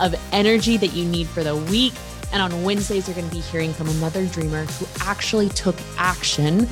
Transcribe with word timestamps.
of 0.00 0.14
energy 0.32 0.76
that 0.76 0.92
you 0.94 1.04
need 1.04 1.26
for 1.26 1.42
the 1.42 1.56
week. 1.56 1.94
And 2.32 2.42
on 2.42 2.62
Wednesdays, 2.62 3.08
you're 3.08 3.14
going 3.14 3.28
to 3.28 3.34
be 3.34 3.40
hearing 3.40 3.72
from 3.72 3.88
another 3.88 4.26
dreamer 4.26 4.64
who 4.64 4.86
actually 5.00 5.48
took 5.50 5.76
action 5.96 6.68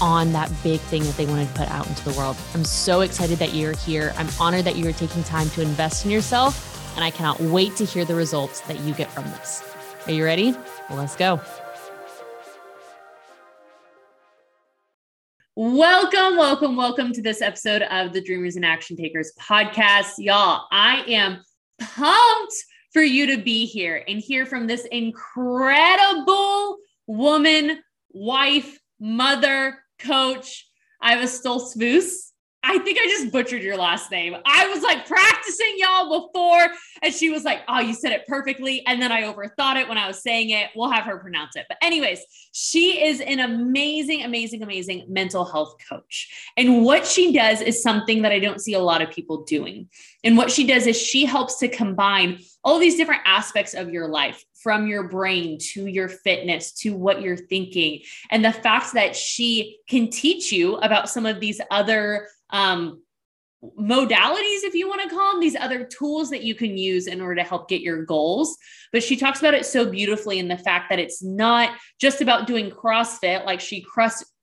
on 0.00 0.32
that 0.32 0.50
big 0.62 0.80
thing 0.80 1.02
that 1.04 1.16
they 1.16 1.26
wanted 1.26 1.48
to 1.48 1.54
put 1.54 1.70
out 1.70 1.86
into 1.86 2.04
the 2.04 2.12
world. 2.18 2.36
I'm 2.54 2.64
so 2.64 3.00
excited 3.00 3.38
that 3.38 3.54
you're 3.54 3.76
here. 3.76 4.12
I'm 4.16 4.28
honored 4.40 4.64
that 4.64 4.76
you 4.76 4.88
are 4.88 4.92
taking 4.92 5.22
time 5.24 5.48
to 5.50 5.62
invest 5.62 6.04
in 6.04 6.10
yourself, 6.10 6.94
and 6.96 7.04
I 7.04 7.10
cannot 7.10 7.40
wait 7.40 7.76
to 7.76 7.84
hear 7.84 8.04
the 8.04 8.14
results 8.14 8.60
that 8.62 8.80
you 8.80 8.94
get 8.94 9.10
from 9.10 9.24
this. 9.24 9.62
Are 10.06 10.12
you 10.12 10.24
ready? 10.24 10.52
Well, 10.88 10.98
let's 10.98 11.16
go. 11.16 11.40
Welcome, 15.58 16.36
welcome, 16.36 16.76
welcome 16.76 17.14
to 17.14 17.22
this 17.22 17.40
episode 17.40 17.80
of 17.82 18.12
the 18.12 18.20
Dreamers 18.20 18.56
and 18.56 18.64
Action 18.64 18.94
Takers 18.94 19.32
podcast. 19.40 20.12
Y'all, 20.18 20.66
I 20.70 21.02
am 21.08 21.42
pumped 21.78 22.54
for 22.92 23.02
you 23.02 23.26
to 23.26 23.42
be 23.42 23.66
here 23.66 24.02
and 24.08 24.18
hear 24.20 24.46
from 24.46 24.66
this 24.66 24.86
incredible 24.86 26.78
woman, 27.06 27.78
wife, 28.12 28.78
mother, 28.98 29.78
coach 29.98 30.66
Iva 31.02 31.24
Stoltzfus. 31.24 32.32
I 32.62 32.78
think 32.78 32.98
I 33.00 33.06
just 33.06 33.30
butchered 33.32 33.62
your 33.62 33.76
last 33.76 34.10
name. 34.10 34.36
I 34.44 34.66
was 34.68 34.82
like 34.82 35.06
practicing 35.06 35.74
y'all 35.76 36.20
before, 36.20 36.66
and 37.02 37.14
she 37.14 37.30
was 37.30 37.44
like, 37.44 37.60
Oh, 37.68 37.80
you 37.80 37.94
said 37.94 38.12
it 38.12 38.26
perfectly. 38.26 38.84
And 38.86 39.00
then 39.00 39.12
I 39.12 39.22
overthought 39.22 39.76
it 39.76 39.88
when 39.88 39.98
I 39.98 40.08
was 40.08 40.22
saying 40.22 40.50
it. 40.50 40.70
We'll 40.74 40.90
have 40.90 41.04
her 41.04 41.18
pronounce 41.18 41.56
it. 41.56 41.66
But, 41.68 41.78
anyways, 41.80 42.20
she 42.52 43.04
is 43.04 43.20
an 43.20 43.40
amazing, 43.40 44.24
amazing, 44.24 44.62
amazing 44.62 45.04
mental 45.08 45.44
health 45.44 45.76
coach. 45.88 46.28
And 46.56 46.84
what 46.84 47.06
she 47.06 47.32
does 47.32 47.60
is 47.60 47.82
something 47.82 48.22
that 48.22 48.32
I 48.32 48.40
don't 48.40 48.60
see 48.60 48.74
a 48.74 48.80
lot 48.80 49.00
of 49.02 49.10
people 49.10 49.44
doing. 49.44 49.88
And 50.24 50.36
what 50.36 50.50
she 50.50 50.66
does 50.66 50.86
is 50.86 51.00
she 51.00 51.24
helps 51.24 51.58
to 51.58 51.68
combine 51.68 52.40
all 52.64 52.80
these 52.80 52.96
different 52.96 53.22
aspects 53.24 53.74
of 53.74 53.90
your 53.90 54.08
life 54.08 54.44
from 54.66 54.88
your 54.88 55.04
brain 55.04 55.58
to 55.60 55.86
your 55.86 56.08
fitness 56.08 56.72
to 56.72 56.92
what 56.92 57.22
you're 57.22 57.36
thinking. 57.36 58.00
And 58.32 58.44
the 58.44 58.50
fact 58.50 58.94
that 58.94 59.14
she 59.14 59.78
can 59.88 60.10
teach 60.10 60.50
you 60.50 60.74
about 60.78 61.08
some 61.08 61.24
of 61.24 61.38
these 61.38 61.60
other 61.70 62.26
um, 62.50 63.00
modalities, 63.78 64.64
if 64.64 64.74
you 64.74 64.88
want 64.88 65.02
to 65.02 65.14
call 65.14 65.30
them, 65.30 65.40
these 65.40 65.54
other 65.54 65.84
tools 65.84 66.30
that 66.30 66.42
you 66.42 66.56
can 66.56 66.76
use 66.76 67.06
in 67.06 67.20
order 67.20 67.36
to 67.36 67.44
help 67.48 67.68
get 67.68 67.80
your 67.80 68.04
goals. 68.04 68.56
But 68.90 69.04
she 69.04 69.14
talks 69.14 69.38
about 69.38 69.54
it 69.54 69.66
so 69.66 69.88
beautifully 69.88 70.40
in 70.40 70.48
the 70.48 70.58
fact 70.58 70.90
that 70.90 70.98
it's 70.98 71.22
not 71.22 71.70
just 72.00 72.20
about 72.20 72.48
doing 72.48 72.68
CrossFit 72.68 73.46
like 73.46 73.60
she 73.60 73.86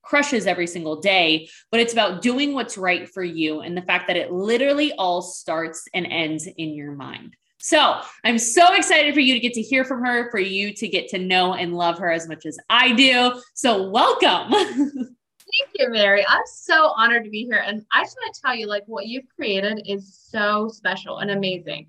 crushes 0.04 0.48
every 0.48 0.68
single 0.68 1.02
day, 1.02 1.50
but 1.70 1.82
it's 1.82 1.92
about 1.92 2.22
doing 2.22 2.54
what's 2.54 2.78
right 2.78 3.10
for 3.10 3.26
you 3.26 3.60
and 3.60 3.76
the 3.76 3.82
fact 3.82 4.08
that 4.08 4.16
it 4.16 4.32
literally 4.32 4.94
all 4.94 5.22
starts 5.22 5.84
and 5.94 6.06
ends 6.06 6.48
in 6.48 6.76
your 6.76 6.94
mind. 6.94 7.36
So 7.64 8.02
I'm 8.26 8.38
so 8.38 8.74
excited 8.74 9.14
for 9.14 9.22
you 9.22 9.34
to 9.34 9.40
get 9.40 9.54
to 9.54 9.62
hear 9.62 9.86
from 9.86 10.04
her, 10.04 10.30
for 10.32 10.40
you 10.40 10.74
to 10.74 10.88
get 10.90 11.08
to 11.10 11.18
know 11.18 11.54
and 11.54 11.74
love 11.74 11.98
her 11.98 12.12
as 12.12 12.28
much 12.28 12.46
as 12.46 12.60
I 12.70 12.92
do. 12.92 13.42
So 13.54 13.90
welcome. 13.90 14.52
Thank 14.52 15.70
you, 15.76 15.90
Mary. 15.90 16.26
I'm 16.28 16.42
so 16.46 16.94
honored 16.98 17.24
to 17.24 17.30
be 17.30 17.46
here. 17.46 17.64
And 17.66 17.86
I 17.94 18.04
just 18.04 18.18
want 18.22 18.36
to 18.36 18.42
tell 18.42 18.54
you, 18.54 18.68
like, 18.68 18.84
what 18.88 19.06
you've 19.06 19.30
created 19.34 19.82
is 19.88 20.14
so 20.14 20.68
special 20.68 21.20
and 21.20 21.32
amazing. 21.32 21.88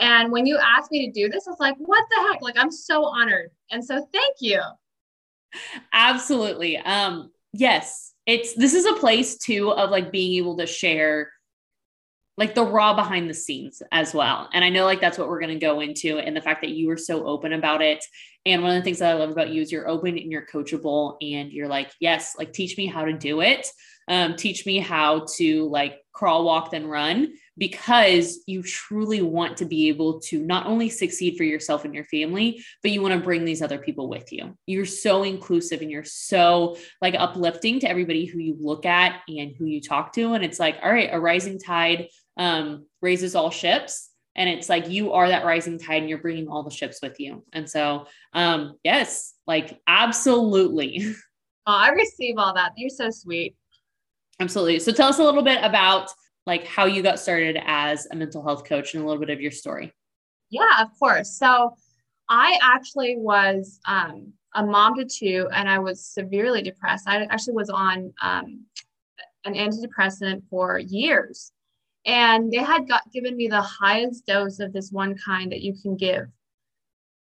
And 0.00 0.32
when 0.32 0.44
you 0.44 0.58
asked 0.58 0.90
me 0.90 1.06
to 1.06 1.12
do 1.12 1.28
this, 1.28 1.46
I 1.46 1.50
was 1.50 1.60
like, 1.60 1.76
what 1.76 2.04
the 2.10 2.28
heck? 2.28 2.42
Like, 2.42 2.58
I'm 2.58 2.72
so 2.72 3.04
honored. 3.04 3.50
And 3.70 3.84
so 3.84 4.08
thank 4.12 4.36
you. 4.40 4.60
Absolutely. 5.92 6.78
Um, 6.78 7.30
yes, 7.52 8.12
it's 8.26 8.54
this 8.54 8.74
is 8.74 8.86
a 8.86 8.94
place 8.94 9.38
too 9.38 9.70
of 9.70 9.90
like 9.90 10.10
being 10.10 10.34
able 10.42 10.56
to 10.56 10.66
share 10.66 11.30
like 12.36 12.54
the 12.54 12.64
raw 12.64 12.94
behind 12.94 13.30
the 13.30 13.34
scenes 13.34 13.82
as 13.92 14.12
well. 14.12 14.48
And 14.52 14.64
I 14.64 14.68
know 14.68 14.84
like 14.84 15.00
that's 15.00 15.18
what 15.18 15.28
we're 15.28 15.40
going 15.40 15.58
to 15.58 15.64
go 15.64 15.80
into 15.80 16.18
and 16.18 16.36
the 16.36 16.42
fact 16.42 16.60
that 16.62 16.70
you 16.70 16.88
were 16.88 16.96
so 16.96 17.26
open 17.26 17.52
about 17.52 17.82
it. 17.82 18.04
And 18.44 18.62
one 18.62 18.72
of 18.72 18.76
the 18.76 18.84
things 18.84 18.98
that 18.98 19.10
I 19.10 19.14
love 19.14 19.30
about 19.30 19.50
you 19.50 19.62
is 19.62 19.72
you're 19.72 19.88
open 19.88 20.16
and 20.18 20.30
you're 20.30 20.46
coachable 20.46 21.16
and 21.20 21.50
you're 21.50 21.68
like, 21.68 21.90
yes, 21.98 22.34
like 22.38 22.52
teach 22.52 22.76
me 22.76 22.86
how 22.86 23.04
to 23.04 23.12
do 23.12 23.40
it. 23.40 23.66
Um, 24.08 24.36
teach 24.36 24.64
me 24.66 24.78
how 24.78 25.26
to 25.36 25.68
like 25.68 25.98
crawl, 26.12 26.44
walk, 26.44 26.70
then 26.70 26.86
run 26.86 27.34
because 27.58 28.38
you 28.46 28.62
truly 28.62 29.20
want 29.20 29.56
to 29.56 29.64
be 29.64 29.88
able 29.88 30.20
to 30.20 30.38
not 30.38 30.66
only 30.66 30.88
succeed 30.88 31.36
for 31.36 31.42
yourself 31.42 31.84
and 31.84 31.92
your 31.92 32.04
family, 32.04 32.62
but 32.82 32.92
you 32.92 33.02
want 33.02 33.14
to 33.14 33.20
bring 33.20 33.44
these 33.44 33.62
other 33.62 33.78
people 33.78 34.08
with 34.08 34.32
you. 34.32 34.56
You're 34.66 34.86
so 34.86 35.24
inclusive 35.24 35.80
and 35.80 35.90
you're 35.90 36.04
so 36.04 36.76
like 37.02 37.14
uplifting 37.18 37.80
to 37.80 37.88
everybody 37.88 38.26
who 38.26 38.38
you 38.38 38.56
look 38.60 38.86
at 38.86 39.22
and 39.28 39.54
who 39.58 39.64
you 39.64 39.80
talk 39.80 40.12
to. 40.12 40.34
And 40.34 40.44
it's 40.44 40.60
like, 40.60 40.78
all 40.82 40.92
right, 40.92 41.10
a 41.10 41.18
rising 41.18 41.58
tide 41.58 42.08
um, 42.36 42.86
raises 43.02 43.34
all 43.34 43.50
ships. 43.50 44.10
And 44.34 44.50
it's 44.50 44.68
like 44.68 44.90
you 44.90 45.12
are 45.12 45.28
that 45.28 45.46
rising 45.46 45.78
tide 45.78 46.02
and 46.02 46.10
you're 46.10 46.18
bringing 46.18 46.48
all 46.48 46.62
the 46.62 46.70
ships 46.70 46.98
with 47.02 47.18
you. 47.18 47.42
And 47.52 47.68
so, 47.68 48.06
um, 48.34 48.76
yes, 48.84 49.34
like 49.46 49.80
absolutely. 49.86 51.14
Oh, 51.68 51.72
I 51.72 51.88
receive 51.88 52.36
all 52.38 52.54
that. 52.54 52.74
You're 52.76 52.88
so 52.88 53.10
sweet. 53.10 53.56
Absolutely. 54.38 54.78
So 54.78 54.92
tell 54.92 55.08
us 55.08 55.18
a 55.18 55.24
little 55.24 55.42
bit 55.42 55.58
about 55.64 56.10
like 56.46 56.64
how 56.64 56.84
you 56.84 57.02
got 57.02 57.18
started 57.18 57.58
as 57.66 58.06
a 58.12 58.14
mental 58.14 58.40
health 58.40 58.64
coach 58.64 58.94
and 58.94 59.02
a 59.02 59.06
little 59.06 59.18
bit 59.18 59.30
of 59.30 59.40
your 59.40 59.50
story. 59.50 59.92
Yeah, 60.48 60.80
of 60.80 60.96
course. 60.96 61.36
So 61.36 61.74
I 62.28 62.56
actually 62.62 63.16
was 63.18 63.80
um, 63.84 64.32
a 64.54 64.64
mom 64.64 64.94
to 64.94 65.04
two 65.04 65.48
and 65.52 65.68
I 65.68 65.80
was 65.80 66.06
severely 66.06 66.62
depressed. 66.62 67.08
I 67.08 67.24
actually 67.24 67.54
was 67.54 67.68
on 67.68 68.12
um, 68.22 68.64
an 69.44 69.54
antidepressant 69.54 70.42
for 70.48 70.78
years 70.78 71.50
and 72.06 72.52
they 72.52 72.58
had 72.58 72.88
got 72.88 73.10
given 73.12 73.36
me 73.36 73.48
the 73.48 73.60
highest 73.60 74.26
dose 74.26 74.60
of 74.60 74.72
this 74.72 74.90
one 74.92 75.16
kind 75.18 75.50
that 75.50 75.60
you 75.60 75.74
can 75.82 75.96
give. 75.96 76.26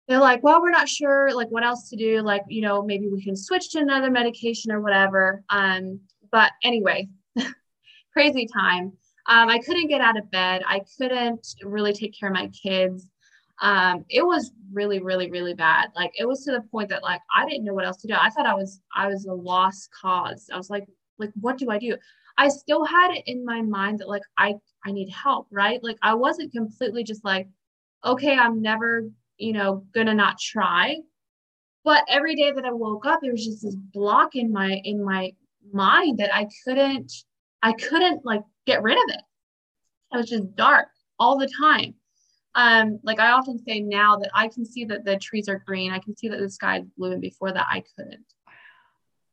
They're 0.07 0.19
like 0.19 0.43
well 0.43 0.61
we're 0.61 0.69
not 0.69 0.87
sure 0.87 1.33
like 1.33 1.49
what 1.49 1.65
else 1.65 1.89
to 1.89 1.95
do 1.95 2.21
like 2.21 2.43
you 2.47 2.61
know 2.61 2.83
maybe 2.83 3.09
we 3.09 3.23
can 3.23 3.35
switch 3.35 3.71
to 3.71 3.79
another 3.79 4.11
medication 4.11 4.71
or 4.71 4.79
whatever. 4.79 5.43
Um 5.49 5.99
but 6.31 6.51
anyway 6.63 7.09
crazy 8.13 8.47
time. 8.47 8.93
Um, 9.27 9.49
i 9.49 9.57
couldn't 9.57 9.87
get 9.87 10.01
out 10.01 10.17
of 10.17 10.29
bed. 10.29 10.61
I 10.67 10.81
couldn't 10.97 11.47
really 11.63 11.93
take 11.93 12.17
care 12.17 12.29
of 12.29 12.35
my 12.35 12.49
kids. 12.49 13.09
Um, 13.61 14.05
it 14.09 14.23
was 14.23 14.51
really 14.71 14.99
really 14.99 15.31
really 15.31 15.55
bad. 15.55 15.89
Like 15.95 16.11
it 16.19 16.27
was 16.27 16.43
to 16.43 16.51
the 16.51 16.61
point 16.61 16.89
that 16.89 17.01
like 17.01 17.21
i 17.35 17.49
didn't 17.49 17.65
know 17.65 17.73
what 17.73 17.85
else 17.85 17.97
to 18.03 18.07
do. 18.07 18.13
I 18.13 18.29
thought 18.29 18.45
i 18.45 18.53
was 18.53 18.79
i 18.95 19.07
was 19.07 19.25
a 19.25 19.33
lost 19.33 19.89
cause. 19.99 20.49
I 20.53 20.57
was 20.57 20.69
like 20.69 20.85
like 21.17 21.31
what 21.41 21.57
do 21.57 21.71
i 21.71 21.79
do 21.79 21.95
I 22.37 22.49
still 22.49 22.83
had 22.83 23.11
it 23.11 23.23
in 23.27 23.45
my 23.45 23.61
mind 23.61 23.99
that 23.99 24.09
like 24.09 24.23
I 24.37 24.55
I 24.85 24.91
need 24.91 25.09
help, 25.09 25.47
right? 25.51 25.81
Like 25.83 25.97
I 26.01 26.13
wasn't 26.13 26.51
completely 26.51 27.03
just 27.03 27.23
like, 27.23 27.47
okay, 28.03 28.37
I'm 28.37 28.61
never, 28.61 29.03
you 29.37 29.53
know, 29.53 29.85
gonna 29.93 30.13
not 30.13 30.39
try. 30.39 30.97
But 31.83 32.03
every 32.09 32.35
day 32.35 32.51
that 32.51 32.65
I 32.65 32.71
woke 32.71 33.05
up, 33.05 33.21
there 33.21 33.31
was 33.31 33.45
just 33.45 33.63
this 33.63 33.75
block 33.75 34.35
in 34.35 34.51
my 34.51 34.81
in 34.83 35.03
my 35.03 35.31
mind 35.71 36.17
that 36.17 36.35
I 36.35 36.47
couldn't 36.63 37.11
I 37.63 37.73
couldn't 37.73 38.25
like 38.25 38.43
get 38.65 38.83
rid 38.83 38.97
of 38.97 39.15
it. 39.15 39.21
It 40.13 40.17
was 40.17 40.29
just 40.29 40.55
dark 40.55 40.87
all 41.19 41.37
the 41.37 41.49
time. 41.59 41.95
Um, 42.53 42.99
like 43.03 43.19
I 43.19 43.31
often 43.31 43.59
say 43.59 43.81
now 43.81 44.17
that 44.17 44.31
I 44.33 44.47
can 44.47 44.65
see 44.65 44.85
that 44.85 45.03
the 45.03 45.17
trees 45.17 45.49
are 45.49 45.61
green, 45.65 45.91
I 45.91 45.99
can 45.99 46.15
see 46.15 46.29
that 46.29 46.39
the 46.39 46.49
sky 46.49 46.79
is 46.79 46.85
blue, 46.97 47.11
and 47.11 47.21
before 47.21 47.51
that 47.51 47.67
I 47.69 47.83
couldn't. 47.95 48.25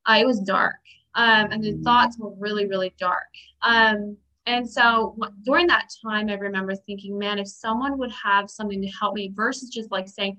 Uh, 0.05 0.19
it 0.21 0.27
was 0.27 0.41
dark 0.41 0.81
um, 1.15 1.51
and 1.53 1.63
the 1.63 1.81
thoughts 1.83 2.19
were 2.19 2.33
really, 2.39 2.67
really 2.67 2.95
dark. 2.99 3.29
Um, 3.63 4.17
and 4.47 4.69
so 4.69 5.17
during 5.45 5.67
that 5.69 5.89
time, 6.05 6.29
I 6.29 6.35
remember 6.35 6.75
thinking, 6.75 7.19
man, 7.19 7.39
if 7.39 7.49
someone 7.49 7.99
would 7.99 8.13
have 8.13 8.51
something 8.51 8.83
to 8.83 8.89
help 8.89 9.15
me 9.15 9.33
versus 9.35 9.69
just 9.69 9.91
like 9.91 10.09
saying, 10.09 10.39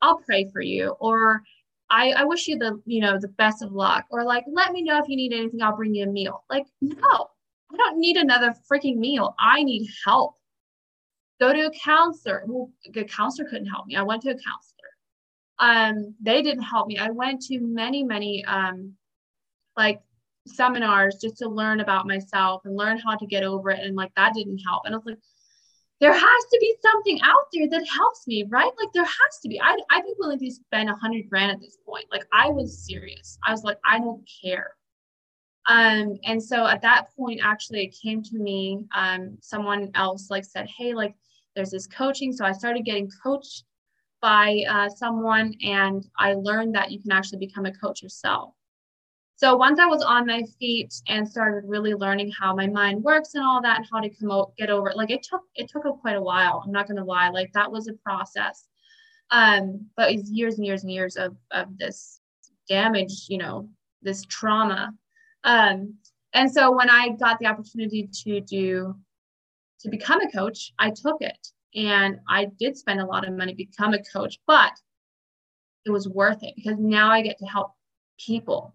I'll 0.00 0.18
pray 0.18 0.48
for 0.52 0.60
you, 0.60 0.96
or 1.00 1.42
I, 1.90 2.12
I 2.12 2.24
wish 2.24 2.48
you 2.48 2.58
the, 2.58 2.80
you 2.86 3.00
know, 3.00 3.18
the 3.18 3.28
best 3.28 3.62
of 3.62 3.72
luck, 3.72 4.04
or 4.10 4.24
like, 4.24 4.44
let 4.50 4.72
me 4.72 4.82
know 4.82 4.98
if 4.98 5.08
you 5.08 5.16
need 5.16 5.32
anything, 5.32 5.62
I'll 5.62 5.76
bring 5.76 5.94
you 5.94 6.04
a 6.04 6.10
meal. 6.10 6.44
Like, 6.48 6.66
no, 6.80 7.28
I 7.72 7.76
don't 7.76 7.98
need 7.98 8.16
another 8.16 8.54
freaking 8.70 8.96
meal. 8.96 9.34
I 9.38 9.62
need 9.62 9.88
help. 10.04 10.34
Go 11.40 11.52
to 11.52 11.66
a 11.66 11.70
counselor. 11.70 12.44
Well, 12.46 12.70
a 12.94 13.04
counselor 13.04 13.48
couldn't 13.48 13.66
help 13.66 13.86
me. 13.86 13.96
I 13.96 14.02
went 14.02 14.22
to 14.22 14.30
a 14.30 14.34
counselor. 14.34 14.74
Um, 15.58 16.14
they 16.20 16.42
didn't 16.42 16.62
help 16.62 16.86
me. 16.86 16.98
I 16.98 17.10
went 17.10 17.42
to 17.42 17.60
many, 17.60 18.02
many 18.02 18.44
um, 18.44 18.94
like 19.76 20.00
seminars 20.46 21.16
just 21.20 21.38
to 21.38 21.48
learn 21.48 21.80
about 21.80 22.06
myself 22.06 22.62
and 22.64 22.76
learn 22.76 22.98
how 22.98 23.16
to 23.16 23.26
get 23.26 23.44
over 23.44 23.70
it. 23.70 23.80
And 23.80 23.96
like 23.96 24.12
that 24.16 24.34
didn't 24.34 24.58
help. 24.58 24.82
And 24.84 24.94
I 24.94 24.98
was 24.98 25.06
like, 25.06 25.18
there 26.00 26.12
has 26.12 26.20
to 26.20 26.58
be 26.60 26.74
something 26.82 27.20
out 27.22 27.46
there 27.52 27.68
that 27.68 27.88
helps 27.88 28.26
me, 28.26 28.44
right? 28.48 28.70
Like 28.78 28.92
there 28.92 29.04
has 29.04 29.38
to 29.42 29.48
be. 29.48 29.60
I'd, 29.60 29.78
I'd 29.90 30.04
be 30.04 30.14
willing 30.18 30.38
to 30.38 30.50
spend 30.50 30.90
a 30.90 30.94
hundred 30.94 31.30
grand 31.30 31.52
at 31.52 31.60
this 31.60 31.78
point. 31.86 32.06
Like 32.10 32.26
I 32.32 32.50
was 32.50 32.84
serious. 32.86 33.38
I 33.46 33.52
was 33.52 33.62
like, 33.62 33.78
I 33.84 33.98
don't 33.98 34.28
care. 34.42 34.74
Um, 35.66 36.18
and 36.24 36.42
so 36.42 36.66
at 36.66 36.82
that 36.82 37.14
point, 37.16 37.40
actually, 37.42 37.84
it 37.84 37.96
came 38.02 38.22
to 38.22 38.38
me. 38.38 38.84
Um, 38.94 39.38
someone 39.40 39.90
else 39.94 40.30
like 40.30 40.44
said, 40.44 40.68
"Hey, 40.68 40.94
like 40.94 41.14
there's 41.56 41.70
this 41.70 41.86
coaching." 41.86 42.32
So 42.32 42.44
I 42.44 42.52
started 42.52 42.84
getting 42.84 43.10
coached 43.22 43.64
by 44.20 44.62
uh, 44.68 44.88
someone, 44.90 45.54
and 45.62 46.06
I 46.18 46.34
learned 46.34 46.74
that 46.74 46.90
you 46.90 47.00
can 47.00 47.12
actually 47.12 47.38
become 47.38 47.66
a 47.66 47.72
coach 47.72 48.02
yourself. 48.02 48.54
So 49.36 49.56
once 49.56 49.80
I 49.80 49.86
was 49.86 50.02
on 50.02 50.26
my 50.26 50.42
feet 50.60 50.94
and 51.08 51.28
started 51.28 51.68
really 51.68 51.94
learning 51.94 52.32
how 52.38 52.54
my 52.54 52.68
mind 52.68 53.02
works 53.02 53.34
and 53.34 53.44
all 53.44 53.60
that, 53.62 53.78
and 53.78 53.86
how 53.92 54.00
to 54.00 54.08
come 54.08 54.30
out, 54.30 54.56
get 54.56 54.70
over 54.70 54.88
it, 54.90 54.96
like 54.96 55.10
it 55.10 55.22
took 55.22 55.42
it 55.54 55.68
took 55.68 55.82
quite 56.00 56.16
a 56.16 56.22
while. 56.22 56.62
I'm 56.64 56.72
not 56.72 56.88
gonna 56.88 57.04
lie, 57.04 57.30
like 57.30 57.52
that 57.52 57.70
was 57.70 57.88
a 57.88 57.94
process. 57.94 58.68
Um, 59.30 59.86
but 59.96 60.12
it's 60.12 60.30
years 60.30 60.56
and 60.56 60.66
years 60.66 60.82
and 60.82 60.92
years 60.92 61.16
of 61.16 61.36
of 61.50 61.76
this 61.78 62.20
damage, 62.68 63.26
you 63.28 63.38
know, 63.38 63.68
this 64.02 64.24
trauma 64.26 64.94
um, 65.44 65.94
and 66.32 66.50
so 66.50 66.74
when 66.74 66.90
I 66.90 67.10
got 67.10 67.38
the 67.38 67.46
opportunity 67.46 68.08
to 68.24 68.40
do 68.40 68.96
to 69.80 69.88
become 69.90 70.20
a 70.22 70.30
coach, 70.30 70.72
I 70.78 70.90
took 70.90 71.20
it. 71.20 71.46
And 71.76 72.18
I 72.28 72.46
did 72.58 72.76
spend 72.76 73.00
a 73.00 73.06
lot 73.06 73.26
of 73.26 73.34
money 73.34 73.54
become 73.54 73.94
a 73.94 74.02
coach, 74.02 74.38
but 74.46 74.72
it 75.84 75.90
was 75.90 76.08
worth 76.08 76.42
it 76.42 76.54
because 76.56 76.78
now 76.78 77.10
I 77.10 77.20
get 77.20 77.38
to 77.38 77.46
help 77.46 77.72
people. 78.18 78.73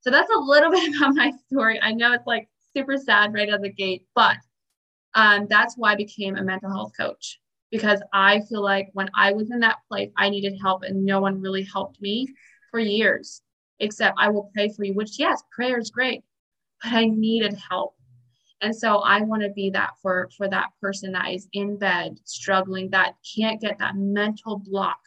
So 0.00 0.10
that's 0.10 0.30
a 0.34 0.38
little 0.38 0.70
bit 0.70 0.96
about 0.96 1.14
my 1.14 1.32
story. 1.48 1.80
I 1.80 1.92
know 1.92 2.12
it's 2.12 2.26
like 2.26 2.48
super 2.76 2.96
sad 2.96 3.32
right 3.34 3.48
out 3.48 3.56
of 3.56 3.62
the 3.62 3.72
gate, 3.72 4.06
but 4.14 4.36
um, 5.14 5.46
that's 5.48 5.76
why 5.76 5.92
I 5.92 5.96
became 5.96 6.36
a 6.36 6.42
mental 6.42 6.70
health 6.70 6.92
coach 6.96 7.40
because 7.70 8.02
I 8.12 8.40
feel 8.48 8.62
like 8.62 8.90
when 8.92 9.08
I 9.14 9.32
was 9.32 9.50
in 9.50 9.60
that 9.60 9.78
place, 9.88 10.10
I 10.16 10.28
needed 10.28 10.58
help 10.60 10.82
and 10.82 11.04
no 11.04 11.20
one 11.20 11.40
really 11.40 11.62
helped 11.62 12.00
me 12.00 12.28
for 12.70 12.80
years 12.80 13.42
except 13.80 14.18
I 14.18 14.28
will 14.28 14.50
pray 14.54 14.68
for 14.68 14.84
you, 14.84 14.94
which, 14.94 15.18
yes, 15.18 15.42
prayer 15.50 15.78
is 15.78 15.90
great, 15.90 16.22
but 16.82 16.92
I 16.92 17.06
needed 17.06 17.58
help. 17.68 17.94
And 18.60 18.76
so 18.76 18.98
I 18.98 19.22
want 19.22 19.42
to 19.42 19.48
be 19.48 19.70
that 19.70 19.92
for, 20.02 20.28
for 20.36 20.46
that 20.48 20.68
person 20.80 21.12
that 21.12 21.32
is 21.32 21.48
in 21.54 21.78
bed 21.78 22.18
struggling, 22.24 22.90
that 22.90 23.14
can't 23.36 23.60
get 23.60 23.78
that 23.78 23.96
mental 23.96 24.58
block 24.58 24.98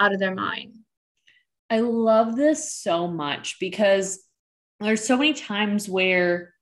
out 0.00 0.12
of 0.12 0.18
their 0.18 0.34
mind. 0.34 0.74
I 1.70 1.80
love 1.80 2.36
this 2.36 2.72
so 2.72 3.08
much 3.08 3.58
because 3.60 4.20
there's 4.80 5.04
so 5.04 5.16
many 5.16 5.34
times 5.34 5.88
where, 5.88 6.54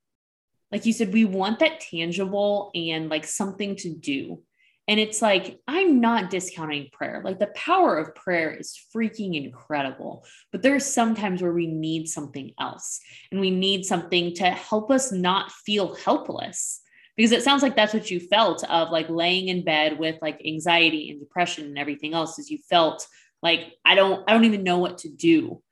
like 0.73 0.87
you 0.87 0.93
said, 0.93 1.13
we 1.13 1.25
want 1.25 1.61
that 1.61 1.81
tangible 1.81 2.71
and 2.75 3.09
like 3.09 3.25
something 3.25 3.77
to 3.77 3.95
do. 3.95 4.43
And 4.89 5.01
it's 5.01 5.21
like, 5.21 5.59
I'm 5.67 6.01
not 6.01 6.31
discounting 6.31 6.89
prayer. 6.93 7.21
Like 7.25 7.41
the 7.41 7.49
power 7.49 7.99
of 7.99 8.15
prayer 8.15 8.53
is 8.53 8.79
freaking 8.95 9.35
incredible. 9.35 10.25
But 10.53 10.63
there's 10.63 10.87
sometimes 10.87 11.43
where 11.43 11.53
we 11.53 11.67
need 11.67 12.09
something 12.09 12.53
else 12.61 13.01
and 13.31 13.41
we 13.41 13.51
need 13.51 13.85
something 13.85 14.35
to 14.37 14.51
help 14.51 14.91
us 14.91 15.11
not 15.11 15.51
feel 15.51 15.97
helpless. 15.97 16.81
Because 17.17 17.33
it 17.33 17.43
sounds 17.43 17.63
like 17.63 17.75
that's 17.75 17.95
what 17.95 18.11
you 18.11 18.21
felt 18.21 18.63
of 18.65 18.91
like 18.91 19.09
laying 19.09 19.49
in 19.49 19.65
bed 19.65 19.99
with 19.99 20.17
like 20.21 20.41
anxiety 20.47 21.11
and 21.11 21.19
depression 21.19 21.65
and 21.65 21.79
everything 21.79 22.15
else 22.15 22.39
is 22.39 22.51
you 22.51 22.59
felt 22.69 23.07
like 23.43 23.73
I 23.85 23.95
don't 23.95 24.25
I 24.29 24.33
don't 24.33 24.45
even 24.45 24.65
know 24.65 24.79
what 24.79 24.99
to 24.99 25.09
do. 25.09 25.63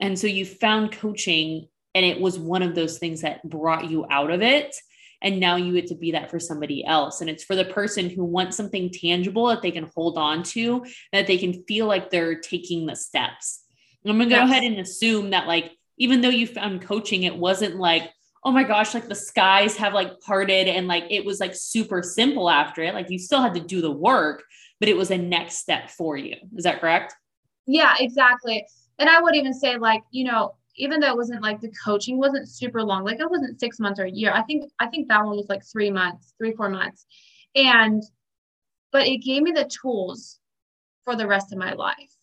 And 0.00 0.18
so 0.18 0.26
you 0.26 0.44
found 0.44 0.92
coaching 0.92 1.68
and 1.94 2.04
it 2.04 2.20
was 2.20 2.38
one 2.38 2.62
of 2.62 2.74
those 2.74 2.98
things 2.98 3.22
that 3.22 3.48
brought 3.48 3.90
you 3.90 4.06
out 4.10 4.30
of 4.30 4.42
it 4.42 4.74
and 5.22 5.38
now 5.38 5.54
you 5.56 5.72
get 5.72 5.86
to 5.86 5.94
be 5.94 6.10
that 6.12 6.30
for 6.30 6.38
somebody 6.38 6.84
else 6.84 7.20
and 7.20 7.30
it's 7.30 7.44
for 7.44 7.54
the 7.54 7.64
person 7.64 8.10
who 8.10 8.24
wants 8.24 8.56
something 8.56 8.90
tangible 8.90 9.46
that 9.46 9.62
they 9.62 9.70
can 9.70 9.88
hold 9.94 10.18
on 10.18 10.42
to 10.42 10.84
that 11.12 11.26
they 11.26 11.38
can 11.38 11.62
feel 11.64 11.86
like 11.86 12.10
they're 12.10 12.40
taking 12.40 12.86
the 12.86 12.96
steps 12.96 13.64
i'm 14.04 14.16
going 14.16 14.28
to 14.28 14.34
yes. 14.34 14.40
go 14.40 14.50
ahead 14.50 14.64
and 14.64 14.78
assume 14.78 15.30
that 15.30 15.46
like 15.46 15.72
even 15.98 16.20
though 16.20 16.28
you 16.28 16.46
found 16.46 16.82
coaching 16.82 17.22
it 17.22 17.36
wasn't 17.36 17.76
like 17.76 18.10
oh 18.44 18.50
my 18.50 18.64
gosh 18.64 18.92
like 18.92 19.08
the 19.08 19.14
skies 19.14 19.76
have 19.76 19.94
like 19.94 20.20
parted 20.20 20.68
and 20.68 20.88
like 20.88 21.04
it 21.10 21.24
was 21.24 21.40
like 21.40 21.54
super 21.54 22.02
simple 22.02 22.50
after 22.50 22.82
it 22.82 22.94
like 22.94 23.10
you 23.10 23.18
still 23.18 23.40
had 23.40 23.54
to 23.54 23.60
do 23.60 23.80
the 23.80 23.90
work 23.90 24.42
but 24.82 24.88
it 24.88 24.96
was 24.96 25.12
a 25.12 25.18
next 25.18 25.58
step 25.58 25.88
for 25.88 26.16
you 26.16 26.34
is 26.56 26.64
that 26.64 26.80
correct 26.80 27.14
yeah 27.66 27.94
exactly 28.00 28.66
and 28.98 29.08
i 29.08 29.20
would 29.20 29.36
even 29.36 29.54
say 29.54 29.78
like 29.78 30.02
you 30.10 30.24
know 30.24 30.52
even 30.76 31.00
though 31.00 31.10
it 31.10 31.16
wasn't 31.16 31.42
like 31.42 31.60
the 31.60 31.72
coaching 31.84 32.18
wasn't 32.18 32.48
super 32.48 32.82
long, 32.82 33.04
like 33.04 33.20
it 33.20 33.30
wasn't 33.30 33.60
six 33.60 33.78
months 33.78 34.00
or 34.00 34.04
a 34.04 34.10
year. 34.10 34.32
I 34.32 34.42
think 34.42 34.70
I 34.78 34.86
think 34.86 35.08
that 35.08 35.24
one 35.24 35.36
was 35.36 35.48
like 35.48 35.62
three 35.64 35.90
months, 35.90 36.34
three, 36.38 36.52
four 36.52 36.68
months. 36.68 37.06
And 37.54 38.02
but 38.90 39.06
it 39.06 39.18
gave 39.18 39.42
me 39.42 39.52
the 39.52 39.70
tools 39.82 40.38
for 41.04 41.16
the 41.16 41.26
rest 41.26 41.52
of 41.52 41.58
my 41.58 41.72
life. 41.72 42.14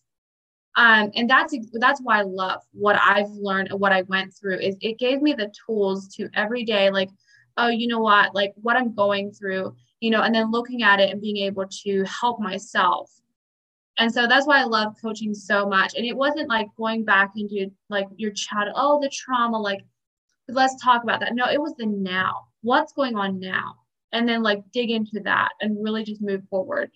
Um, 0.76 1.10
and 1.14 1.28
that's 1.28 1.54
that's 1.74 2.00
why 2.00 2.20
I 2.20 2.22
love 2.22 2.62
what 2.72 2.96
I've 3.00 3.30
learned 3.30 3.70
and 3.70 3.80
what 3.80 3.92
I 3.92 4.02
went 4.02 4.34
through 4.34 4.58
is 4.58 4.76
it 4.80 4.98
gave 4.98 5.20
me 5.20 5.32
the 5.32 5.52
tools 5.66 6.08
to 6.16 6.28
every 6.34 6.64
day, 6.64 6.90
like, 6.90 7.10
oh, 7.56 7.68
you 7.68 7.86
know 7.86 8.00
what, 8.00 8.34
like 8.34 8.52
what 8.56 8.76
I'm 8.76 8.94
going 8.94 9.32
through, 9.32 9.74
you 10.00 10.10
know, 10.10 10.22
and 10.22 10.34
then 10.34 10.50
looking 10.50 10.82
at 10.82 11.00
it 11.00 11.10
and 11.10 11.20
being 11.20 11.38
able 11.38 11.66
to 11.84 12.04
help 12.04 12.40
myself 12.40 13.10
and 14.00 14.12
so 14.12 14.26
that's 14.26 14.46
why 14.46 14.60
I 14.60 14.64
love 14.64 14.94
coaching 15.00 15.34
so 15.34 15.68
much. 15.68 15.94
And 15.94 16.06
it 16.06 16.16
wasn't 16.16 16.48
like 16.48 16.68
going 16.78 17.04
back 17.04 17.32
into 17.36 17.70
like 17.90 18.06
your 18.16 18.30
chat, 18.30 18.68
oh, 18.74 18.98
the 18.98 19.10
trauma, 19.10 19.60
like 19.60 19.82
let's 20.48 20.82
talk 20.82 21.02
about 21.02 21.20
that. 21.20 21.34
No, 21.34 21.44
it 21.50 21.60
was 21.60 21.74
the 21.76 21.84
now. 21.84 22.46
What's 22.62 22.94
going 22.94 23.14
on 23.16 23.38
now? 23.38 23.74
And 24.12 24.26
then 24.26 24.42
like 24.42 24.62
dig 24.72 24.90
into 24.90 25.20
that 25.24 25.50
and 25.60 25.84
really 25.84 26.02
just 26.02 26.22
move 26.22 26.42
forward. 26.48 26.90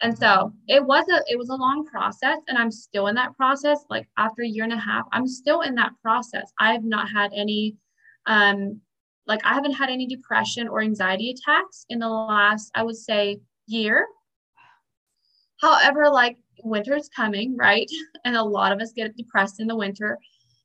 And 0.00 0.16
so 0.16 0.54
it 0.66 0.82
was 0.82 1.04
a 1.10 1.22
it 1.30 1.36
was 1.36 1.50
a 1.50 1.54
long 1.54 1.84
process 1.84 2.38
and 2.48 2.56
I'm 2.56 2.70
still 2.70 3.08
in 3.08 3.14
that 3.16 3.36
process. 3.36 3.84
Like 3.90 4.08
after 4.16 4.40
a 4.40 4.48
year 4.48 4.64
and 4.64 4.72
a 4.72 4.78
half, 4.78 5.04
I'm 5.12 5.26
still 5.26 5.60
in 5.60 5.74
that 5.74 5.92
process. 6.00 6.50
I 6.58 6.72
have 6.72 6.84
not 6.84 7.10
had 7.10 7.32
any 7.34 7.76
um 8.24 8.80
like 9.30 9.44
I 9.44 9.54
haven't 9.54 9.72
had 9.72 9.88
any 9.88 10.06
depression 10.06 10.68
or 10.68 10.82
anxiety 10.82 11.30
attacks 11.30 11.86
in 11.88 11.98
the 12.00 12.08
last, 12.08 12.70
I 12.74 12.82
would 12.82 12.96
say, 12.96 13.40
year 13.66 14.06
However, 15.60 16.08
like 16.08 16.38
winter's 16.64 17.08
coming, 17.14 17.56
right? 17.56 17.90
And 18.24 18.36
a 18.36 18.42
lot 18.42 18.72
of 18.72 18.80
us 18.80 18.92
get 18.92 19.16
depressed 19.16 19.60
in 19.60 19.66
the 19.66 19.76
winter. 19.76 20.18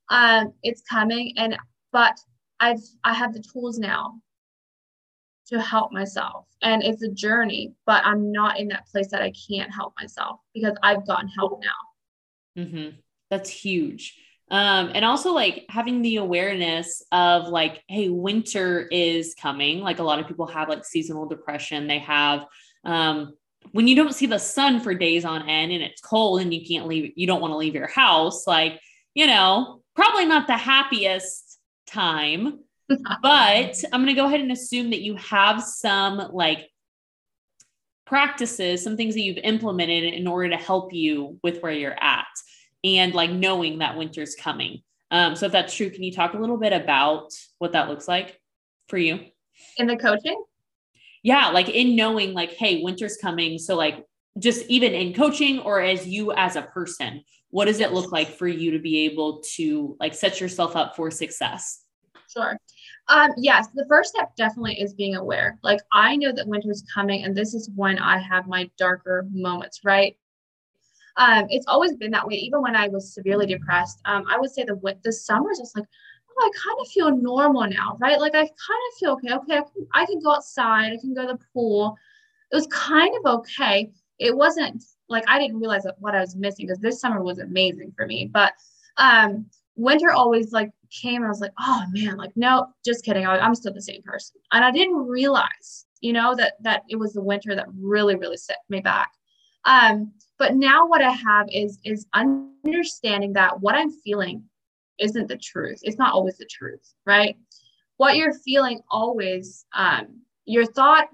Um, 0.09 0.53
it's 0.61 0.81
coming, 0.81 1.33
and 1.37 1.57
but 1.93 2.19
I've 2.59 2.81
I 3.03 3.13
have 3.13 3.33
the 3.33 3.43
tools 3.53 3.79
now 3.79 4.19
to 5.47 5.61
help 5.61 5.93
myself, 5.93 6.47
and 6.61 6.83
it's 6.83 7.01
a 7.01 7.09
journey. 7.09 7.73
But 7.85 8.05
I'm 8.05 8.31
not 8.31 8.59
in 8.59 8.67
that 8.69 8.87
place 8.87 9.09
that 9.11 9.21
I 9.21 9.31
can't 9.49 9.73
help 9.73 9.93
myself 9.99 10.41
because 10.53 10.75
I've 10.83 11.07
gotten 11.07 11.29
help 11.29 11.61
now. 11.61 12.63
Mm-hmm. 12.63 12.97
That's 13.29 13.49
huge. 13.49 14.19
Um, 14.51 14.91
and 14.93 15.03
also 15.03 15.33
like 15.33 15.65
having 15.69 16.01
the 16.01 16.17
awareness 16.17 17.01
of 17.11 17.47
like, 17.47 17.83
hey, 17.87 18.09
winter 18.09 18.87
is 18.91 19.35
coming. 19.39 19.79
Like 19.79 19.99
a 19.99 20.03
lot 20.03 20.19
of 20.19 20.27
people 20.27 20.45
have 20.47 20.69
like 20.69 20.85
seasonal 20.85 21.25
depression. 21.25 21.87
They 21.87 21.99
have 21.99 22.45
um, 22.83 23.33
when 23.71 23.87
you 23.87 23.95
don't 23.95 24.13
see 24.13 24.27
the 24.27 24.37
sun 24.37 24.79
for 24.79 24.93
days 24.93 25.25
on 25.25 25.49
end 25.49 25.71
and 25.71 25.81
it's 25.81 26.01
cold 26.01 26.41
and 26.41 26.53
you 26.53 26.65
can't 26.65 26.87
leave, 26.87 27.13
you 27.15 27.25
don't 27.25 27.41
want 27.41 27.51
to 27.51 27.57
leave 27.57 27.73
your 27.73 27.87
house, 27.87 28.45
like, 28.45 28.79
you 29.15 29.25
know, 29.25 29.81
probably 29.95 30.25
not 30.25 30.45
the 30.45 30.57
happiest 30.57 31.59
time. 31.87 32.59
but 33.23 33.83
I'm 33.91 34.03
going 34.03 34.05
to 34.07 34.13
go 34.13 34.27
ahead 34.27 34.41
and 34.41 34.51
assume 34.51 34.91
that 34.91 35.01
you 35.01 35.15
have 35.15 35.63
some 35.63 36.19
like 36.33 36.69
practices, 38.05 38.83
some 38.83 38.95
things 38.95 39.15
that 39.15 39.21
you've 39.21 39.37
implemented 39.37 40.13
in 40.13 40.27
order 40.27 40.49
to 40.49 40.57
help 40.57 40.93
you 40.93 41.39
with 41.41 41.61
where 41.61 41.71
you're 41.71 41.97
at 41.99 42.27
and 42.85 43.13
like 43.13 43.31
knowing 43.31 43.79
that 43.79 43.97
winter's 43.97 44.35
coming. 44.35 44.81
Um, 45.11 45.35
so 45.35 45.47
if 45.47 45.51
that's 45.51 45.75
true, 45.75 45.89
can 45.89 46.03
you 46.03 46.13
talk 46.13 46.33
a 46.33 46.37
little 46.37 46.57
bit 46.57 46.71
about 46.71 47.31
what 47.59 47.73
that 47.73 47.89
looks 47.89 48.07
like 48.07 48.39
for 48.87 48.97
you? 48.97 49.19
In 49.77 49.87
the 49.87 49.97
coaching? 49.97 50.41
yeah, 51.25 51.47
like 51.47 51.69
in 51.69 51.95
knowing 51.95 52.35
like, 52.35 52.53
hey, 52.53 52.83
winter's 52.83 53.17
coming. 53.17 53.57
So 53.57 53.75
like 53.75 54.05
just 54.37 54.63
even 54.67 54.93
in 54.93 55.11
coaching 55.11 55.57
or 55.57 55.81
as 55.81 56.05
you 56.05 56.31
as 56.33 56.55
a 56.55 56.61
person, 56.61 57.23
what 57.49 57.65
does 57.65 57.79
it 57.79 57.93
look 57.93 58.11
like 58.11 58.29
for 58.29 58.47
you 58.47 58.69
to 58.69 58.79
be 58.79 59.05
able 59.05 59.41
to 59.55 59.97
like 59.99 60.13
set 60.13 60.39
yourself 60.39 60.75
up 60.75 60.95
for 60.95 61.09
success? 61.09 61.81
Sure. 62.31 62.55
Um, 63.07 63.31
yes, 63.37 63.69
the 63.73 63.87
first 63.89 64.13
step 64.13 64.35
definitely 64.35 64.79
is 64.79 64.93
being 64.93 65.15
aware. 65.15 65.57
Like 65.63 65.79
I 65.91 66.15
know 66.15 66.31
that 66.31 66.47
winter's 66.47 66.83
coming 66.93 67.23
and 67.23 67.35
this 67.35 67.55
is 67.55 67.71
when 67.75 67.97
I 67.97 68.19
have 68.19 68.45
my 68.45 68.69
darker 68.77 69.25
moments, 69.31 69.79
right? 69.83 70.15
Um, 71.17 71.45
it's 71.49 71.65
always 71.67 71.95
been 71.95 72.11
that 72.11 72.27
way. 72.27 72.35
Even 72.35 72.61
when 72.61 72.75
I 72.75 72.87
was 72.87 73.13
severely 73.13 73.45
depressed, 73.45 73.99
um, 74.05 74.25
I 74.29 74.37
would 74.37 74.51
say 74.51 74.63
the 74.63 74.97
the 75.03 75.13
summers 75.13 75.59
just 75.59 75.75
like 75.75 75.85
oh, 76.37 76.45
I 76.45 76.49
kind 76.57 76.77
of 76.81 76.87
feel 76.89 77.15
normal 77.15 77.67
now, 77.67 77.97
right? 77.99 78.19
Like 78.19 78.35
I 78.35 78.41
kind 78.41 78.49
of 78.49 78.97
feel 78.99 79.11
okay. 79.11 79.33
Okay, 79.33 79.57
I 79.57 79.61
can, 79.61 79.87
I 79.93 80.05
can 80.05 80.19
go 80.19 80.33
outside. 80.33 80.91
I 80.91 80.97
can 80.97 81.13
go 81.13 81.21
to 81.21 81.33
the 81.33 81.39
pool. 81.53 81.95
It 82.51 82.55
was 82.55 82.67
kind 82.67 83.15
of 83.17 83.39
okay. 83.39 83.91
It 84.19 84.35
wasn't 84.35 84.83
like 85.09 85.23
I 85.27 85.39
didn't 85.39 85.59
realize 85.59 85.85
what 85.99 86.15
I 86.15 86.21
was 86.21 86.35
missing 86.35 86.67
because 86.67 86.79
this 86.79 86.99
summer 86.99 87.23
was 87.23 87.39
amazing 87.39 87.93
for 87.95 88.05
me. 88.05 88.29
But 88.31 88.53
um, 88.97 89.45
winter 89.75 90.11
always 90.11 90.51
like 90.51 90.71
came 90.91 91.17
and 91.17 91.25
I 91.25 91.29
was 91.29 91.41
like, 91.41 91.53
oh 91.59 91.83
man, 91.91 92.17
like 92.17 92.31
no, 92.35 92.67
just 92.85 93.05
kidding. 93.05 93.25
I, 93.25 93.37
I'm 93.37 93.55
still 93.55 93.73
the 93.73 93.81
same 93.81 94.01
person, 94.03 94.35
and 94.51 94.65
I 94.65 94.71
didn't 94.71 95.07
realize 95.07 95.85
you 96.05 96.13
know, 96.13 96.35
that 96.35 96.53
that 96.61 96.83
it 96.87 96.97
was 96.97 97.13
the 97.13 97.21
winter 97.21 97.55
that 97.55 97.67
really, 97.79 98.15
really 98.15 98.37
set 98.37 98.59
me 98.69 98.79
back. 98.79 99.11
Um, 99.65 100.13
but 100.37 100.55
now 100.55 100.87
what 100.87 101.01
I 101.01 101.11
have 101.11 101.47
is 101.51 101.79
is 101.83 102.05
understanding 102.13 103.33
that 103.33 103.59
what 103.61 103.75
I'm 103.75 103.91
feeling 103.91 104.43
isn't 104.99 105.27
the 105.27 105.37
truth. 105.37 105.79
It's 105.83 105.97
not 105.97 106.13
always 106.13 106.37
the 106.37 106.45
truth, 106.45 106.93
right? 107.05 107.37
What 107.97 108.15
you're 108.15 108.33
feeling 108.33 108.81
always, 108.89 109.65
um, 109.73 110.21
your 110.45 110.65
thought, 110.65 111.09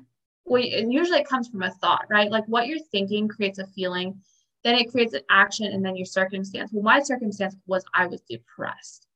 well, 0.45 0.63
and 0.63 0.91
usually 0.91 1.19
it 1.19 1.27
comes 1.27 1.47
from 1.47 1.63
a 1.63 1.71
thought, 1.71 2.05
right? 2.09 2.31
Like 2.31 2.45
what 2.45 2.67
you're 2.67 2.79
thinking 2.91 3.27
creates 3.27 3.59
a 3.59 3.67
feeling, 3.67 4.19
then 4.63 4.75
it 4.75 4.91
creates 4.91 5.13
an 5.13 5.21
action, 5.29 5.67
and 5.67 5.83
then 5.83 5.95
your 5.95 6.05
circumstance. 6.05 6.71
Well, 6.73 6.83
my 6.83 7.01
circumstance 7.01 7.55
was 7.67 7.83
I 7.93 8.07
was 8.07 8.21
depressed. 8.21 9.07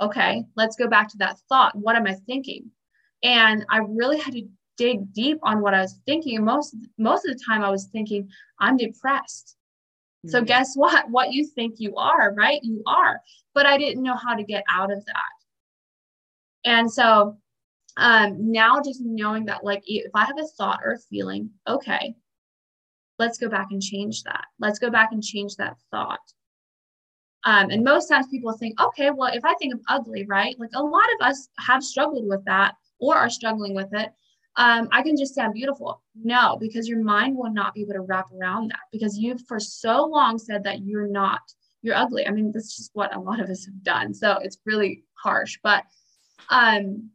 Okay, 0.00 0.44
let's 0.56 0.76
go 0.76 0.88
back 0.88 1.08
to 1.10 1.18
that 1.18 1.38
thought. 1.48 1.76
What 1.76 1.96
am 1.96 2.06
I 2.06 2.14
thinking? 2.14 2.70
And 3.22 3.64
I 3.70 3.78
really 3.78 4.18
had 4.18 4.34
to 4.34 4.48
dig 4.76 5.12
deep 5.12 5.38
on 5.42 5.60
what 5.60 5.74
I 5.74 5.80
was 5.80 6.00
thinking. 6.06 6.44
Most 6.44 6.76
most 6.98 7.26
of 7.26 7.36
the 7.36 7.44
time 7.44 7.62
I 7.62 7.70
was 7.70 7.86
thinking, 7.86 8.28
I'm 8.58 8.76
depressed. 8.76 9.56
Mm-hmm. 10.24 10.30
So 10.30 10.42
guess 10.42 10.74
what? 10.74 11.10
What 11.10 11.32
you 11.32 11.46
think 11.46 11.76
you 11.78 11.96
are, 11.96 12.32
right? 12.34 12.60
You 12.62 12.82
are. 12.86 13.20
But 13.54 13.66
I 13.66 13.78
didn't 13.78 14.02
know 14.02 14.16
how 14.16 14.34
to 14.34 14.44
get 14.44 14.64
out 14.70 14.92
of 14.92 15.04
that. 15.04 15.32
And 16.64 16.92
so 16.92 17.36
um 17.98 18.50
now 18.50 18.80
just 18.80 19.02
knowing 19.02 19.44
that 19.46 19.64
like 19.64 19.82
if 19.86 20.10
I 20.14 20.24
have 20.24 20.38
a 20.38 20.46
thought 20.56 20.80
or 20.84 20.92
a 20.92 20.98
feeling, 20.98 21.50
okay, 21.68 22.14
let's 23.18 23.38
go 23.38 23.48
back 23.48 23.68
and 23.70 23.82
change 23.82 24.22
that. 24.24 24.44
Let's 24.58 24.78
go 24.78 24.90
back 24.90 25.10
and 25.12 25.22
change 25.22 25.56
that 25.56 25.76
thought. 25.90 26.20
Um, 27.44 27.70
and 27.70 27.82
most 27.82 28.08
times 28.08 28.28
people 28.28 28.52
think, 28.52 28.80
okay, 28.80 29.10
well, 29.10 29.32
if 29.34 29.44
I 29.44 29.54
think 29.54 29.74
I'm 29.74 29.82
ugly, 29.88 30.24
right? 30.28 30.54
Like 30.60 30.70
a 30.74 30.82
lot 30.82 31.08
of 31.18 31.26
us 31.26 31.48
have 31.58 31.82
struggled 31.82 32.28
with 32.28 32.44
that 32.44 32.74
or 33.00 33.16
are 33.16 33.28
struggling 33.28 33.74
with 33.74 33.88
it 33.92 34.12
um, 34.56 34.88
I 34.92 35.02
can 35.02 35.16
just 35.16 35.34
say 35.34 35.42
I'm 35.42 35.52
beautiful. 35.52 36.02
No, 36.14 36.56
because 36.60 36.88
your 36.88 37.02
mind 37.02 37.36
will 37.36 37.52
not 37.52 37.74
be 37.74 37.82
able 37.82 37.94
to 37.94 38.02
wrap 38.02 38.26
around 38.32 38.68
that 38.68 38.80
because 38.90 39.16
you've 39.16 39.46
for 39.46 39.58
so 39.58 40.04
long 40.04 40.38
said 40.38 40.62
that 40.64 40.82
you're 40.82 41.08
not, 41.08 41.40
you're 41.80 41.96
ugly. 41.96 42.26
I 42.26 42.30
mean, 42.30 42.52
that's 42.52 42.76
just 42.76 42.90
what 42.94 43.14
a 43.14 43.20
lot 43.20 43.40
of 43.40 43.48
us 43.48 43.64
have 43.64 43.82
done. 43.82 44.12
So 44.12 44.38
it's 44.42 44.58
really 44.66 45.04
harsh. 45.14 45.58
But 45.62 45.84
um, 46.50 47.10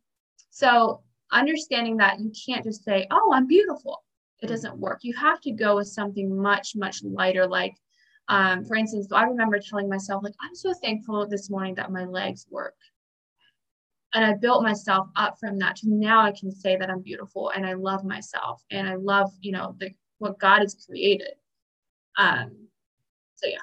so 0.50 1.04
understanding 1.32 1.98
that 1.98 2.20
you 2.20 2.32
can't 2.46 2.64
just 2.64 2.84
say, 2.84 3.06
oh, 3.12 3.32
I'm 3.34 3.46
beautiful. 3.46 4.04
It 4.42 4.48
doesn't 4.48 4.78
work. 4.78 5.00
You 5.04 5.16
have 5.16 5.42
to 5.42 5.52
go 5.52 5.76
with 5.76 5.88
something 5.88 6.36
much, 6.36 6.76
much 6.76 7.04
lighter. 7.04 7.48
Like, 7.48 7.76
um, 8.30 8.66
for 8.66 8.76
instance, 8.76 9.08
I 9.12 9.24
remember 9.24 9.60
telling 9.60 9.90
myself, 9.90 10.24
like, 10.24 10.36
I'm 10.42 10.56
so 10.56 10.74
thankful 10.74 11.28
this 11.28 11.50
morning 11.50 11.76
that 11.76 11.92
my 11.92 12.06
legs 12.06 12.46
work 12.50 12.76
and 14.18 14.26
I 14.26 14.34
built 14.34 14.64
myself 14.64 15.10
up 15.16 15.38
from 15.40 15.60
that 15.60 15.76
to 15.78 15.90
now 15.90 16.22
I 16.22 16.32
can 16.32 16.52
say 16.52 16.76
that 16.76 16.90
I'm 16.90 17.04
beautiful 17.04 17.52
and 17.56 17.68
I 17.68 17.74
love 17.74 18.04
myself 18.04 18.64
and 18.72 18.90
I 18.90 18.96
love, 18.96 19.32
you 19.42 19.52
know, 19.52 19.76
the 19.80 19.92
what 20.18 20.40
God 20.40 20.62
has 20.62 20.76
created. 20.88 21.36
Um, 22.18 22.68
so 23.36 23.48
yeah. 23.48 23.58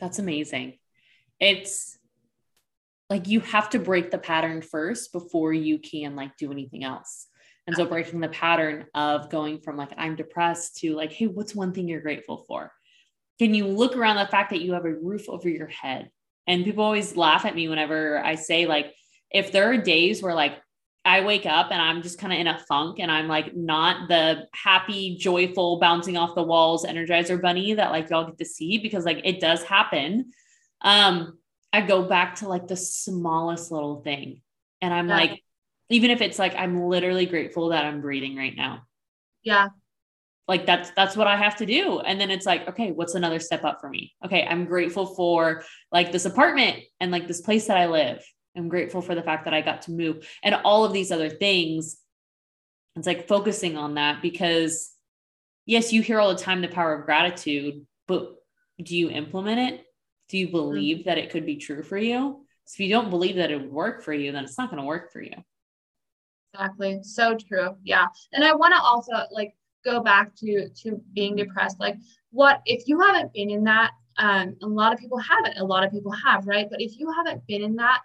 That's 0.00 0.18
amazing. 0.18 0.78
It's 1.38 1.96
like 3.08 3.28
you 3.28 3.38
have 3.38 3.70
to 3.70 3.78
break 3.78 4.10
the 4.10 4.18
pattern 4.18 4.62
first 4.62 5.12
before 5.12 5.52
you 5.52 5.78
can 5.78 6.16
like 6.16 6.36
do 6.36 6.50
anything 6.50 6.82
else. 6.82 7.28
And 7.68 7.76
so 7.76 7.86
breaking 7.86 8.18
the 8.18 8.28
pattern 8.28 8.86
of 8.94 9.30
going 9.30 9.60
from 9.60 9.76
like 9.76 9.92
I'm 9.96 10.16
depressed 10.16 10.78
to 10.78 10.96
like, 10.96 11.12
hey, 11.12 11.28
what's 11.28 11.54
one 11.54 11.72
thing 11.72 11.86
you're 11.86 12.00
grateful 12.00 12.44
for? 12.48 12.72
Can 13.38 13.54
you 13.54 13.68
look 13.68 13.96
around 13.96 14.16
the 14.16 14.26
fact 14.26 14.50
that 14.50 14.60
you 14.60 14.72
have 14.72 14.86
a 14.86 14.92
roof 14.92 15.28
over 15.28 15.48
your 15.48 15.68
head? 15.68 16.10
And 16.48 16.64
people 16.64 16.82
always 16.82 17.16
laugh 17.16 17.44
at 17.44 17.54
me 17.54 17.68
whenever 17.68 18.18
I 18.18 18.34
say 18.34 18.66
like 18.66 18.92
if 19.30 19.52
there 19.52 19.70
are 19.70 19.76
days 19.76 20.22
where 20.22 20.34
like 20.34 20.58
I 21.06 21.20
wake 21.20 21.46
up 21.46 21.68
and 21.70 21.80
I'm 21.80 22.02
just 22.02 22.18
kind 22.18 22.32
of 22.32 22.38
in 22.40 22.48
a 22.48 22.58
funk 22.58 22.98
and 22.98 23.12
I'm 23.12 23.28
like 23.28 23.54
not 23.54 24.08
the 24.08 24.48
happy, 24.52 25.16
joyful, 25.16 25.78
bouncing 25.78 26.16
off 26.16 26.34
the 26.34 26.42
walls 26.42 26.84
energizer 26.84 27.40
bunny 27.40 27.74
that 27.74 27.92
like 27.92 28.10
y'all 28.10 28.26
get 28.26 28.38
to 28.38 28.44
see 28.44 28.78
because 28.78 29.04
like 29.04 29.20
it 29.24 29.40
does 29.40 29.62
happen. 29.62 30.32
Um, 30.80 31.38
I 31.72 31.82
go 31.82 32.02
back 32.02 32.36
to 32.36 32.48
like 32.48 32.66
the 32.66 32.76
smallest 32.76 33.70
little 33.70 34.02
thing. 34.02 34.42
And 34.82 34.92
I'm 34.92 35.08
yeah. 35.08 35.16
like, 35.16 35.42
even 35.90 36.10
if 36.10 36.20
it's 36.20 36.40
like 36.40 36.56
I'm 36.56 36.82
literally 36.82 37.26
grateful 37.26 37.68
that 37.68 37.84
I'm 37.84 38.00
breathing 38.00 38.36
right 38.36 38.56
now. 38.56 38.82
Yeah. 39.44 39.68
Like 40.48 40.66
that's 40.66 40.90
that's 40.96 41.16
what 41.16 41.28
I 41.28 41.36
have 41.36 41.56
to 41.56 41.66
do. 41.66 42.00
And 42.00 42.20
then 42.20 42.32
it's 42.32 42.46
like, 42.46 42.68
okay, 42.68 42.90
what's 42.90 43.14
another 43.14 43.38
step 43.38 43.64
up 43.64 43.80
for 43.80 43.88
me? 43.88 44.12
Okay, 44.24 44.44
I'm 44.44 44.64
grateful 44.64 45.06
for 45.06 45.62
like 45.92 46.10
this 46.10 46.24
apartment 46.24 46.82
and 46.98 47.12
like 47.12 47.28
this 47.28 47.40
place 47.40 47.68
that 47.68 47.76
I 47.76 47.86
live 47.86 48.24
I'm 48.56 48.68
grateful 48.68 49.02
for 49.02 49.14
the 49.14 49.22
fact 49.22 49.44
that 49.44 49.54
I 49.54 49.60
got 49.60 49.82
to 49.82 49.92
move 49.92 50.26
and 50.42 50.54
all 50.64 50.84
of 50.84 50.92
these 50.92 51.12
other 51.12 51.28
things. 51.28 51.98
It's 52.96 53.06
like 53.06 53.28
focusing 53.28 53.76
on 53.76 53.94
that 53.94 54.22
because, 54.22 54.90
yes, 55.66 55.92
you 55.92 56.00
hear 56.00 56.18
all 56.18 56.34
the 56.34 56.42
time 56.42 56.62
the 56.62 56.68
power 56.68 56.94
of 56.94 57.04
gratitude, 57.04 57.86
but 58.08 58.36
do 58.82 58.96
you 58.96 59.10
implement 59.10 59.72
it? 59.72 59.84
Do 60.28 60.38
you 60.38 60.48
believe 60.48 61.04
that 61.04 61.18
it 61.18 61.30
could 61.30 61.44
be 61.44 61.56
true 61.56 61.82
for 61.82 61.98
you? 61.98 62.44
So 62.64 62.74
if 62.76 62.80
you 62.80 62.88
don't 62.88 63.10
believe 63.10 63.36
that 63.36 63.50
it 63.50 63.60
would 63.60 63.70
work 63.70 64.02
for 64.02 64.12
you, 64.12 64.32
then 64.32 64.44
it's 64.44 64.58
not 64.58 64.70
going 64.70 64.80
to 64.80 64.86
work 64.86 65.12
for 65.12 65.20
you. 65.20 65.34
Exactly. 66.54 67.00
So 67.02 67.36
true. 67.36 67.76
Yeah. 67.84 68.06
And 68.32 68.42
I 68.42 68.54
want 68.54 68.74
to 68.74 68.80
also 68.80 69.12
like 69.30 69.54
go 69.84 70.00
back 70.00 70.34
to 70.36 70.68
to 70.82 71.00
being 71.12 71.36
depressed. 71.36 71.78
Like 71.78 71.96
what 72.30 72.60
if 72.66 72.88
you 72.88 73.00
haven't 73.00 73.32
been 73.32 73.50
in 73.50 73.64
that 73.64 73.92
um 74.18 74.56
a 74.62 74.66
lot 74.66 74.92
of 74.92 74.98
people 74.98 75.18
haven't 75.18 75.58
a 75.58 75.64
lot 75.64 75.84
of 75.84 75.90
people 75.90 76.12
have 76.12 76.46
right 76.46 76.68
but 76.70 76.80
if 76.80 76.98
you 76.98 77.10
haven't 77.12 77.46
been 77.46 77.62
in 77.62 77.76
that 77.76 78.00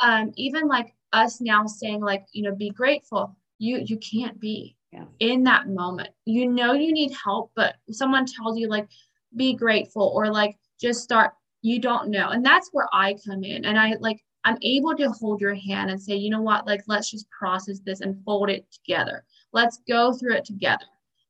um, 0.00 0.32
even 0.36 0.66
like 0.66 0.94
us 1.12 1.40
now 1.40 1.66
saying 1.66 2.00
like 2.00 2.24
you 2.32 2.42
know 2.42 2.54
be 2.54 2.70
grateful 2.70 3.36
you 3.58 3.82
you 3.84 3.98
can't 3.98 4.40
be 4.40 4.76
yeah. 4.92 5.04
in 5.20 5.44
that 5.44 5.68
moment. 5.68 6.10
You 6.24 6.48
know 6.48 6.72
you 6.72 6.92
need 6.92 7.12
help 7.12 7.52
but 7.54 7.76
someone 7.90 8.26
tells 8.26 8.58
you 8.58 8.68
like 8.68 8.88
be 9.36 9.54
grateful 9.54 10.10
or 10.14 10.30
like 10.30 10.56
just 10.80 11.02
start 11.02 11.32
you 11.62 11.78
don't 11.78 12.08
know. 12.08 12.30
And 12.30 12.44
that's 12.44 12.70
where 12.72 12.88
i 12.92 13.14
come 13.26 13.44
in. 13.44 13.64
And 13.64 13.78
i 13.78 13.94
like 14.00 14.20
i'm 14.44 14.56
able 14.62 14.96
to 14.96 15.10
hold 15.10 15.40
your 15.40 15.54
hand 15.54 15.90
and 15.90 16.00
say 16.00 16.14
you 16.14 16.30
know 16.30 16.42
what? 16.42 16.66
Like 16.66 16.82
let's 16.86 17.10
just 17.10 17.30
process 17.30 17.80
this 17.80 18.00
and 18.00 18.22
fold 18.24 18.50
it 18.50 18.66
together. 18.72 19.24
Let's 19.52 19.80
go 19.86 20.12
through 20.12 20.36
it 20.36 20.44
together. 20.44 20.86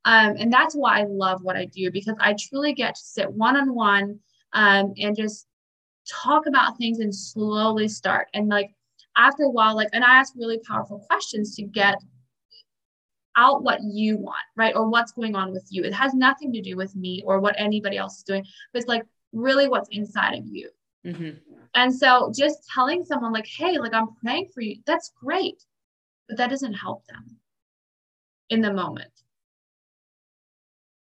Um, 0.06 0.36
and 0.38 0.50
that's 0.50 0.74
why 0.74 1.00
i 1.00 1.04
love 1.04 1.42
what 1.42 1.56
i 1.56 1.66
do 1.66 1.90
because 1.90 2.16
i 2.20 2.34
truly 2.38 2.72
get 2.72 2.94
to 2.94 3.00
sit 3.02 3.30
one-on-one 3.30 4.18
um, 4.54 4.94
and 4.98 5.14
just 5.14 5.46
talk 6.08 6.46
about 6.46 6.76
things 6.78 7.00
and 7.00 7.14
slowly 7.14 7.88
start. 7.88 8.28
And 8.34 8.48
like 8.48 8.74
after 9.16 9.44
a 9.44 9.50
while, 9.50 9.76
like, 9.76 9.88
and 9.92 10.04
I 10.04 10.16
ask 10.16 10.34
really 10.36 10.58
powerful 10.58 11.04
questions 11.08 11.54
to 11.56 11.62
get 11.62 11.96
out 13.36 13.62
what 13.62 13.80
you 13.82 14.16
want, 14.16 14.42
right? 14.56 14.74
Or 14.74 14.88
what's 14.88 15.12
going 15.12 15.34
on 15.34 15.52
with 15.52 15.66
you. 15.70 15.84
It 15.84 15.94
has 15.94 16.14
nothing 16.14 16.52
to 16.52 16.60
do 16.60 16.76
with 16.76 16.94
me 16.96 17.22
or 17.24 17.40
what 17.40 17.54
anybody 17.58 17.96
else 17.96 18.18
is 18.18 18.24
doing, 18.24 18.44
but 18.72 18.80
it's 18.80 18.88
like 18.88 19.04
really 19.32 19.68
what's 19.68 19.88
inside 19.90 20.34
of 20.38 20.46
you. 20.46 20.68
Mm-hmm. 21.06 21.38
And 21.74 21.94
so 21.94 22.32
just 22.36 22.68
telling 22.74 23.04
someone, 23.04 23.32
like, 23.32 23.46
hey, 23.46 23.78
like, 23.78 23.94
I'm 23.94 24.08
praying 24.22 24.48
for 24.52 24.60
you, 24.60 24.76
that's 24.86 25.12
great, 25.20 25.62
but 26.28 26.36
that 26.38 26.50
doesn't 26.50 26.74
help 26.74 27.06
them 27.06 27.36
in 28.50 28.60
the 28.60 28.72
moment. 28.72 29.10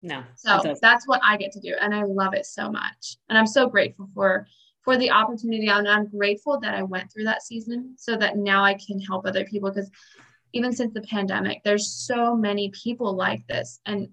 No. 0.01 0.23
So 0.35 0.75
that's 0.81 1.07
what 1.07 1.21
I 1.23 1.37
get 1.37 1.51
to 1.53 1.59
do. 1.59 1.75
And 1.79 1.93
I 1.93 2.03
love 2.03 2.33
it 2.33 2.45
so 2.45 2.71
much. 2.71 3.17
And 3.29 3.37
I'm 3.37 3.47
so 3.47 3.67
grateful 3.67 4.09
for 4.13 4.47
for 4.87 4.95
the 4.95 5.11
opportunity. 5.11 5.67
And 5.67 5.85
I'm 5.85 6.07
grateful 6.07 6.61
that 6.61 6.73
I 6.73 6.81
went 6.81 7.11
through 7.11 7.25
that 7.25 7.43
season 7.43 7.95
so 7.97 8.15
that 8.15 8.37
now 8.37 8.63
I 8.63 8.75
can 8.75 9.01
help 9.01 9.25
other 9.25 9.43
people 9.43 9.69
because 9.69 9.91
even 10.53 10.71
since 10.71 10.93
the 10.93 11.01
pandemic, 11.01 11.61
there's 11.65 11.91
so 11.91 12.37
many 12.37 12.71
people 12.71 13.13
like 13.13 13.45
this. 13.47 13.81
And 13.85 14.07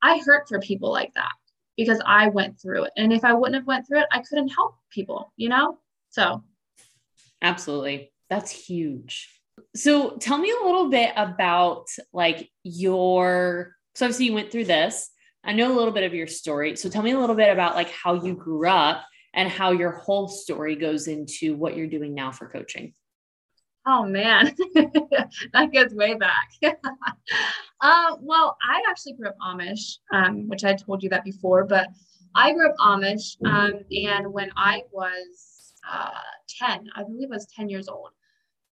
I 0.00 0.22
hurt 0.24 0.48
for 0.48 0.58
people 0.58 0.90
like 0.90 1.12
that 1.16 1.32
because 1.76 2.00
I 2.06 2.30
went 2.30 2.62
through 2.62 2.84
it. 2.84 2.92
And 2.96 3.12
if 3.12 3.26
I 3.26 3.34
wouldn't 3.34 3.56
have 3.56 3.66
went 3.66 3.86
through 3.86 4.00
it, 4.00 4.06
I 4.10 4.22
couldn't 4.22 4.48
help 4.48 4.76
people, 4.90 5.34
you 5.36 5.50
know? 5.50 5.76
So 6.08 6.42
absolutely. 7.42 8.10
That's 8.30 8.50
huge. 8.50 9.38
So 9.76 10.16
tell 10.16 10.38
me 10.38 10.50
a 10.50 10.64
little 10.64 10.88
bit 10.88 11.12
about 11.14 11.88
like 12.14 12.48
your 12.62 13.76
so 13.96 14.06
obviously 14.06 14.24
you 14.24 14.32
went 14.32 14.50
through 14.50 14.64
this. 14.64 15.10
I 15.44 15.52
know 15.52 15.70
a 15.70 15.76
little 15.76 15.92
bit 15.92 16.04
of 16.04 16.14
your 16.14 16.26
story. 16.26 16.74
So 16.76 16.88
tell 16.88 17.02
me 17.02 17.10
a 17.10 17.20
little 17.20 17.36
bit 17.36 17.52
about 17.52 17.74
like 17.74 17.90
how 17.90 18.14
you 18.14 18.34
grew 18.34 18.66
up 18.66 19.04
and 19.34 19.48
how 19.48 19.72
your 19.72 19.92
whole 19.92 20.28
story 20.28 20.76
goes 20.76 21.08
into 21.08 21.54
what 21.54 21.76
you're 21.76 21.86
doing 21.86 22.14
now 22.14 22.30
for 22.30 22.48
coaching. 22.48 22.94
Oh 23.86 24.04
man, 24.04 24.54
that 25.52 25.72
goes 25.72 25.92
way 25.92 26.14
back. 26.14 26.50
uh, 27.80 28.16
well, 28.20 28.56
I 28.62 28.80
actually 28.88 29.14
grew 29.14 29.28
up 29.28 29.36
Amish, 29.44 29.96
um, 30.12 30.48
which 30.48 30.64
I 30.64 30.74
told 30.74 31.02
you 31.02 31.08
that 31.10 31.24
before, 31.24 31.64
but 31.64 31.88
I 32.34 32.52
grew 32.52 32.70
up 32.70 32.76
Amish. 32.76 33.36
Um, 33.44 33.80
and 33.90 34.32
when 34.32 34.52
I 34.56 34.82
was 34.92 35.72
uh, 35.90 36.10
10, 36.60 36.90
I 36.94 37.02
believe 37.02 37.28
I 37.32 37.36
was 37.36 37.48
10 37.56 37.68
years 37.68 37.88
old. 37.88 38.10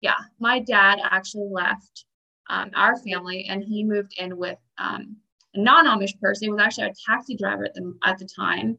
Yeah, 0.02 0.16
my 0.40 0.60
dad 0.60 1.00
actually 1.04 1.50
left 1.52 2.06
um, 2.50 2.70
our 2.76 2.98
family 2.98 3.48
and 3.50 3.64
he 3.64 3.84
moved 3.84 4.14
in 4.18 4.38
with 4.38 4.58
um, 4.78 5.18
a 5.56 5.60
non 5.60 5.88
Amish 5.88 6.20
person. 6.20 6.46
He 6.46 6.52
was 6.52 6.62
actually 6.62 6.88
a 6.88 6.94
taxi 7.06 7.36
driver 7.36 7.66
at 7.66 7.74
the, 7.74 7.98
at 8.04 8.20
the 8.20 8.28
time. 8.28 8.78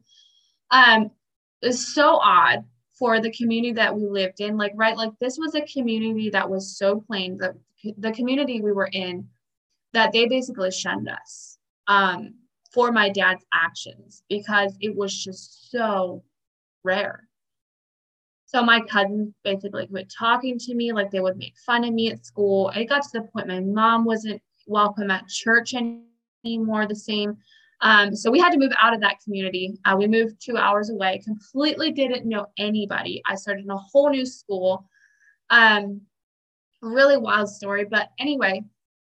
Is 1.61 1.93
so 1.93 2.17
odd 2.17 2.63
for 2.93 3.19
the 3.19 3.31
community 3.31 3.73
that 3.73 3.95
we 3.95 4.07
lived 4.07 4.41
in. 4.41 4.57
Like, 4.57 4.73
right, 4.75 4.97
like 4.97 5.11
this 5.19 5.37
was 5.37 5.55
a 5.55 5.61
community 5.61 6.29
that 6.31 6.49
was 6.49 6.77
so 6.77 7.01
plain. 7.01 7.37
The 7.37 7.55
the 7.97 8.11
community 8.11 8.61
we 8.61 8.71
were 8.71 8.89
in 8.91 9.27
that 9.93 10.11
they 10.11 10.27
basically 10.27 10.71
shunned 10.71 11.09
us 11.09 11.57
um, 11.87 12.35
for 12.71 12.91
my 12.91 13.09
dad's 13.09 13.45
actions 13.53 14.23
because 14.29 14.75
it 14.79 14.95
was 14.95 15.23
just 15.23 15.71
so 15.71 16.23
rare. 16.83 17.27
So 18.45 18.61
my 18.61 18.81
cousins 18.81 19.33
basically 19.43 19.87
quit 19.87 20.11
talking 20.17 20.57
to 20.59 20.75
me, 20.75 20.91
like 20.91 21.09
they 21.09 21.21
would 21.21 21.37
make 21.37 21.57
fun 21.65 21.83
of 21.83 21.93
me 21.93 22.11
at 22.11 22.25
school. 22.25 22.69
It 22.69 22.89
got 22.89 23.03
to 23.03 23.09
the 23.13 23.21
point 23.21 23.47
my 23.47 23.61
mom 23.61 24.03
wasn't 24.03 24.41
welcome 24.67 25.09
at 25.09 25.27
church 25.27 25.73
anymore, 26.43 26.85
the 26.85 26.95
same. 26.95 27.37
Um, 27.81 28.15
so 28.15 28.29
we 28.29 28.39
had 28.39 28.51
to 28.51 28.59
move 28.59 28.73
out 28.79 28.93
of 28.93 29.01
that 29.01 29.19
community. 29.23 29.77
Uh, 29.85 29.95
we 29.97 30.07
moved 30.07 30.35
two 30.39 30.57
hours 30.57 30.89
away, 30.89 31.21
completely 31.23 31.91
didn't 31.91 32.27
know 32.27 32.47
anybody. 32.57 33.21
I 33.25 33.35
started 33.35 33.65
in 33.65 33.71
a 33.71 33.77
whole 33.77 34.09
new 34.09 34.25
school. 34.25 34.85
Um, 35.49 36.01
really 36.81 37.17
wild 37.17 37.49
story. 37.49 37.85
But 37.85 38.09
anyway, 38.19 38.63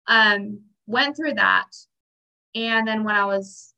um, 0.06 0.60
went 0.86 1.16
through 1.16 1.34
that. 1.34 1.68
And 2.54 2.86
then 2.86 3.04
when 3.04 3.14
I 3.14 3.24
was 3.24 3.74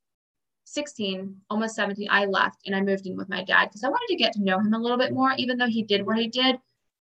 16, 0.64 1.36
almost 1.50 1.76
17, 1.76 2.08
I 2.10 2.24
left 2.24 2.62
and 2.66 2.74
I 2.74 2.80
moved 2.80 3.06
in 3.06 3.16
with 3.16 3.28
my 3.28 3.44
dad 3.44 3.66
because 3.66 3.84
I 3.84 3.88
wanted 3.88 4.08
to 4.08 4.16
get 4.16 4.32
to 4.34 4.42
know 4.42 4.58
him 4.58 4.74
a 4.74 4.78
little 4.78 4.98
bit 4.98 5.12
more, 5.12 5.32
even 5.36 5.58
though 5.58 5.68
he 5.68 5.82
did 5.82 6.04
what 6.04 6.18
he 6.18 6.28
did. 6.28 6.56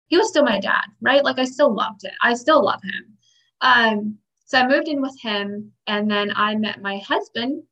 He 0.09 0.17
was 0.17 0.29
still 0.29 0.45
my 0.45 0.61
dad, 0.61 0.85
right? 1.01 1.25
Like 1.25 1.39
I 1.39 1.45
still 1.45 1.75
loved 1.75 2.05
it. 2.05 2.13
I 2.23 2.35
still 2.35 2.65
love 2.65 2.81
him. 2.83 3.19
Um, 3.61 4.19
so 4.45 4.61
I 4.61 4.69
moved 4.69 4.87
in 4.87 5.03
with 5.03 5.21
him 5.21 5.73
and 5.89 6.09
then 6.09 6.33
I 6.37 6.55
met 6.55 6.81
my 6.81 6.99
husband. 6.99 7.65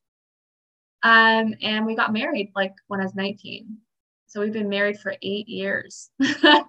Um, 1.05 1.55
and 1.61 1.85
we 1.85 1.95
got 1.95 2.15
married 2.15 2.51
like 2.57 2.75
when 2.89 3.01
I 3.01 3.05
was 3.05 3.15
19. 3.15 3.77
So 4.27 4.41
we've 4.41 4.53
been 4.53 4.71
married 4.71 4.99
for 4.99 5.15
eight 5.23 5.47
years. 5.47 6.11
um, 6.45 6.67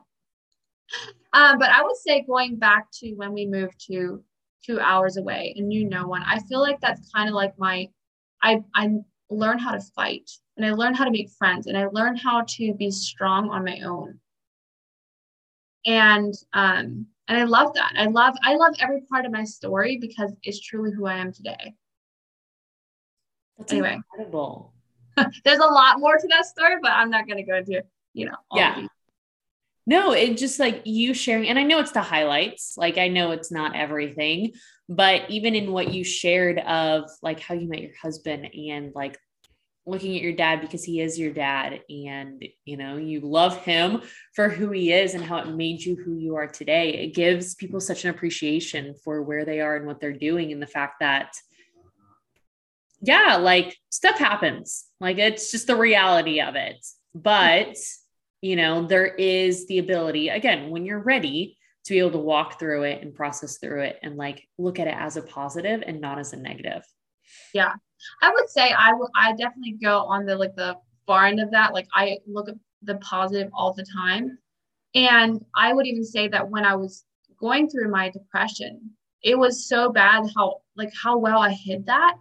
but 1.33 1.69
I 1.69 1.81
would 1.81 1.95
say 1.95 2.21
going 2.27 2.57
back 2.57 2.91
to 2.99 3.13
when 3.13 3.33
we 3.33 3.47
moved 3.47 3.83
to 3.87 4.21
two 4.63 4.79
hours 4.79 5.15
away 5.17 5.55
and 5.57 5.69
knew 5.69 5.87
no 5.87 6.05
one, 6.07 6.21
I 6.27 6.39
feel 6.39 6.59
like 6.59 6.81
that's 6.81 7.09
kind 7.15 7.29
of 7.29 7.33
like 7.33 7.57
my 7.57 7.89
I 8.43 8.61
I 8.75 8.91
learned 9.29 9.61
how 9.61 9.71
to 9.71 9.81
fight 9.95 10.29
and 10.57 10.65
I 10.65 10.73
learned 10.73 10.97
how 10.97 11.05
to 11.05 11.11
make 11.11 11.29
friends 11.31 11.67
and 11.67 11.77
I 11.77 11.87
learned 11.87 12.19
how 12.19 12.43
to 12.47 12.73
be 12.73 12.91
strong 12.91 13.49
on 13.49 13.63
my 13.63 13.79
own. 13.85 14.19
And 15.85 16.33
um 16.51 17.07
and 17.29 17.39
I 17.39 17.45
love 17.45 17.73
that. 17.75 17.93
I 17.95 18.07
love 18.07 18.35
I 18.43 18.55
love 18.55 18.75
every 18.79 19.01
part 19.09 19.25
of 19.25 19.31
my 19.31 19.45
story 19.45 19.97
because 19.97 20.33
it's 20.43 20.59
truly 20.59 20.91
who 20.91 21.05
I 21.05 21.15
am 21.15 21.31
today. 21.31 21.73
That's 23.57 23.71
anyway. 23.71 23.95
incredible. 23.95 24.73
There's 25.45 25.59
a 25.59 25.65
lot 25.65 25.99
more 25.99 26.17
to 26.17 26.27
that 26.29 26.45
story, 26.45 26.75
but 26.81 26.91
I'm 26.91 27.09
not 27.09 27.27
going 27.27 27.37
to 27.37 27.43
go 27.43 27.57
into, 27.57 27.83
you 28.13 28.25
know, 28.25 28.35
yeah. 28.53 28.87
No, 29.87 30.13
it 30.13 30.37
just 30.37 30.59
like 30.59 30.81
you 30.85 31.13
sharing, 31.13 31.47
and 31.47 31.59
I 31.59 31.63
know 31.63 31.79
it's 31.79 31.91
the 31.91 32.01
highlights. 32.01 32.73
Like 32.75 32.97
I 32.97 33.07
know 33.07 33.31
it's 33.31 33.51
not 33.51 33.75
everything, 33.75 34.53
but 34.89 35.29
even 35.29 35.53
in 35.53 35.71
what 35.71 35.93
you 35.93 36.03
shared 36.03 36.57
of 36.59 37.09
like 37.21 37.39
how 37.39 37.53
you 37.53 37.69
met 37.69 37.81
your 37.81 37.95
husband 38.01 38.49
and 38.53 38.93
like 38.95 39.19
looking 39.85 40.15
at 40.15 40.21
your 40.21 40.33
dad 40.33 40.61
because 40.61 40.83
he 40.83 40.99
is 40.99 41.19
your 41.19 41.31
dad 41.31 41.81
and 41.89 42.43
you 42.65 42.77
know 42.77 42.97
you 42.97 43.19
love 43.19 43.57
him 43.57 44.01
for 44.33 44.49
who 44.49 44.71
he 44.71 44.91
is 44.91 45.13
and 45.13 45.23
how 45.23 45.37
it 45.37 45.47
made 45.49 45.79
you 45.79 45.95
who 45.95 46.15
you 46.15 46.35
are 46.35 46.47
today 46.47 46.89
it 46.89 47.13
gives 47.13 47.53
people 47.53 47.79
such 47.79 48.03
an 48.03 48.09
appreciation 48.09 48.95
for 49.03 49.21
where 49.21 49.45
they 49.45 49.59
are 49.59 49.75
and 49.75 49.85
what 49.85 49.99
they're 49.99 50.11
doing 50.11 50.51
and 50.51 50.61
the 50.61 50.67
fact 50.67 50.95
that 50.99 51.35
yeah 53.05 53.37
like 53.37 53.77
stuff 53.89 54.17
happens. 54.17 54.85
Like 54.99 55.17
it's 55.17 55.51
just 55.51 55.67
the 55.67 55.75
reality 55.75 56.41
of 56.41 56.55
it. 56.55 56.85
But 57.13 57.77
you 58.41 58.55
know 58.55 58.85
there 58.85 59.07
is 59.07 59.67
the 59.67 59.79
ability 59.79 60.29
again 60.29 60.69
when 60.69 60.85
you're 60.85 60.99
ready 60.99 61.57
to 61.85 61.93
be 61.93 61.99
able 61.99 62.11
to 62.11 62.17
walk 62.17 62.59
through 62.59 62.83
it 62.83 63.01
and 63.01 63.13
process 63.13 63.57
through 63.59 63.81
it 63.81 63.99
and 64.01 64.17
like 64.17 64.47
look 64.57 64.79
at 64.79 64.87
it 64.87 64.95
as 64.97 65.17
a 65.17 65.21
positive 65.21 65.83
and 65.85 66.01
not 66.01 66.17
as 66.17 66.33
a 66.33 66.37
negative. 66.37 66.83
Yeah. 67.53 67.73
I 68.21 68.31
would 68.31 68.49
say 68.49 68.71
I 68.71 68.93
will 68.93 69.09
I 69.15 69.31
definitely 69.33 69.77
go 69.81 69.99
on 69.99 70.25
the 70.25 70.35
like 70.35 70.55
the 70.55 70.77
far 71.05 71.25
end 71.25 71.39
of 71.39 71.51
that. 71.51 71.73
Like 71.73 71.87
I 71.93 72.17
look 72.27 72.49
at 72.49 72.55
the 72.81 72.95
positive 72.97 73.51
all 73.53 73.73
the 73.73 73.85
time. 73.95 74.37
And 74.95 75.43
I 75.55 75.73
would 75.73 75.85
even 75.85 76.05
say 76.05 76.27
that 76.29 76.49
when 76.49 76.65
I 76.65 76.75
was 76.75 77.03
going 77.39 77.69
through 77.69 77.91
my 77.91 78.09
depression, 78.09 78.91
it 79.21 79.37
was 79.37 79.67
so 79.67 79.91
bad 79.91 80.23
how 80.35 80.61
like 80.75 80.91
how 81.01 81.17
well 81.17 81.39
I 81.39 81.51
hid 81.51 81.85
that 81.85 82.15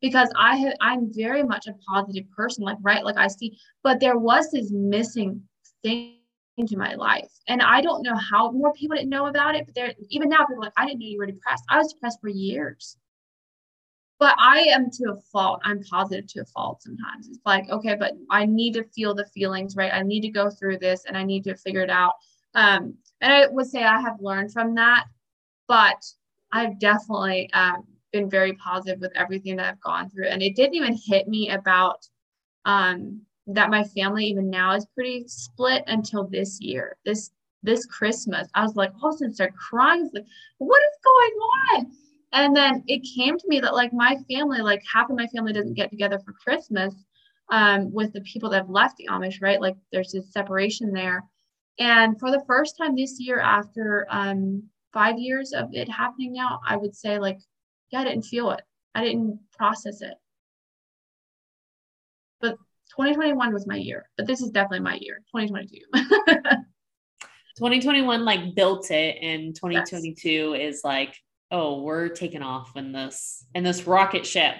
because 0.00 0.30
I 0.36 0.56
have, 0.56 0.74
I'm 0.80 1.12
very 1.12 1.42
much 1.42 1.66
a 1.66 1.74
positive 1.88 2.30
person, 2.30 2.64
like 2.64 2.78
right, 2.80 3.04
like 3.04 3.16
I 3.16 3.28
see, 3.28 3.58
but 3.82 4.00
there 4.00 4.18
was 4.18 4.50
this 4.50 4.70
missing 4.70 5.42
thing 5.82 6.16
into 6.56 6.76
my 6.76 6.94
life. 6.94 7.30
And 7.46 7.62
I 7.62 7.80
don't 7.80 8.02
know 8.02 8.16
how 8.16 8.50
more 8.50 8.72
people 8.72 8.96
didn't 8.96 9.10
know 9.10 9.26
about 9.26 9.54
it, 9.54 9.66
but 9.66 9.74
there 9.74 9.92
even 10.10 10.28
now 10.28 10.44
people 10.44 10.62
like, 10.62 10.72
I 10.76 10.86
didn't 10.86 11.00
know 11.00 11.06
you 11.06 11.18
were 11.18 11.26
depressed. 11.26 11.64
I 11.68 11.78
was 11.78 11.92
depressed 11.92 12.20
for 12.20 12.28
years 12.28 12.96
but 14.18 14.34
I 14.38 14.60
am 14.62 14.90
to 14.90 15.12
a 15.12 15.20
fault. 15.32 15.60
I'm 15.64 15.82
positive 15.84 16.26
to 16.28 16.40
a 16.40 16.44
fault 16.46 16.82
sometimes. 16.82 17.28
It's 17.28 17.38
like, 17.46 17.68
okay, 17.70 17.94
but 17.94 18.14
I 18.30 18.46
need 18.46 18.74
to 18.74 18.84
feel 18.84 19.14
the 19.14 19.26
feelings, 19.26 19.76
right? 19.76 19.92
I 19.94 20.02
need 20.02 20.22
to 20.22 20.28
go 20.28 20.50
through 20.50 20.78
this 20.78 21.04
and 21.06 21.16
I 21.16 21.22
need 21.22 21.44
to 21.44 21.54
figure 21.54 21.82
it 21.82 21.90
out. 21.90 22.14
Um, 22.54 22.94
and 23.20 23.32
I 23.32 23.46
would 23.46 23.66
say 23.66 23.84
I 23.84 24.00
have 24.00 24.20
learned 24.20 24.52
from 24.52 24.74
that, 24.74 25.04
but 25.68 26.04
I've 26.50 26.80
definitely 26.80 27.50
um, 27.52 27.84
been 28.12 28.30
very 28.30 28.54
positive 28.54 29.00
with 29.00 29.12
everything 29.14 29.56
that 29.56 29.66
I've 29.66 29.80
gone 29.80 30.10
through. 30.10 30.28
And 30.28 30.42
it 30.42 30.56
didn't 30.56 30.74
even 30.74 30.96
hit 30.96 31.28
me 31.28 31.50
about 31.50 32.06
um, 32.64 33.22
that 33.46 33.70
my 33.70 33.84
family 33.84 34.26
even 34.26 34.50
now 34.50 34.74
is 34.74 34.86
pretty 34.94 35.24
split 35.26 35.84
until 35.86 36.26
this 36.26 36.60
year. 36.60 36.96
This 37.04 37.30
this 37.64 37.86
Christmas, 37.86 38.48
I 38.54 38.62
was 38.62 38.76
like, 38.76 38.90
a 38.90 39.12
sudden 39.12 39.34
start 39.34 39.52
crying. 39.56 40.08
Like, 40.14 40.26
what 40.58 40.80
is 40.80 40.98
going 41.02 41.84
on? 41.84 41.92
and 42.32 42.54
then 42.54 42.84
it 42.86 43.06
came 43.16 43.38
to 43.38 43.48
me 43.48 43.60
that 43.60 43.74
like 43.74 43.92
my 43.92 44.16
family 44.30 44.60
like 44.60 44.82
half 44.92 45.10
of 45.10 45.16
my 45.16 45.26
family 45.28 45.52
doesn't 45.52 45.74
get 45.74 45.90
together 45.90 46.18
for 46.18 46.32
christmas 46.32 46.94
um, 47.50 47.90
with 47.92 48.12
the 48.12 48.20
people 48.22 48.50
that 48.50 48.58
have 48.58 48.70
left 48.70 48.96
the 48.96 49.08
amish 49.10 49.40
right 49.40 49.60
like 49.60 49.76
there's 49.92 50.12
this 50.12 50.32
separation 50.32 50.92
there 50.92 51.24
and 51.78 52.18
for 52.18 52.30
the 52.30 52.42
first 52.46 52.76
time 52.76 52.94
this 52.94 53.18
year 53.18 53.40
after 53.40 54.06
um, 54.10 54.62
five 54.92 55.18
years 55.18 55.52
of 55.52 55.68
it 55.72 55.88
happening 55.88 56.32
now 56.32 56.60
i 56.66 56.76
would 56.76 56.94
say 56.94 57.18
like 57.18 57.38
yeah 57.90 58.00
i 58.00 58.04
didn't 58.04 58.24
feel 58.24 58.50
it 58.50 58.62
i 58.94 59.04
didn't 59.04 59.38
process 59.56 60.02
it 60.02 60.14
but 62.40 62.52
2021 62.90 63.52
was 63.52 63.66
my 63.66 63.76
year 63.76 64.08
but 64.16 64.26
this 64.26 64.40
is 64.40 64.50
definitely 64.50 64.80
my 64.80 64.98
year 65.00 65.22
2022 65.34 65.80
2021 67.56 68.24
like 68.24 68.54
built 68.54 68.90
it 68.90 69.16
and 69.20 69.54
2022 69.54 70.28
yes. 70.56 70.74
is 70.74 70.80
like 70.84 71.14
oh, 71.50 71.80
we're 71.80 72.08
taking 72.08 72.42
off 72.42 72.76
in 72.76 72.92
this 72.92 73.44
in 73.54 73.64
this 73.64 73.86
rocket 73.86 74.26
ship. 74.26 74.54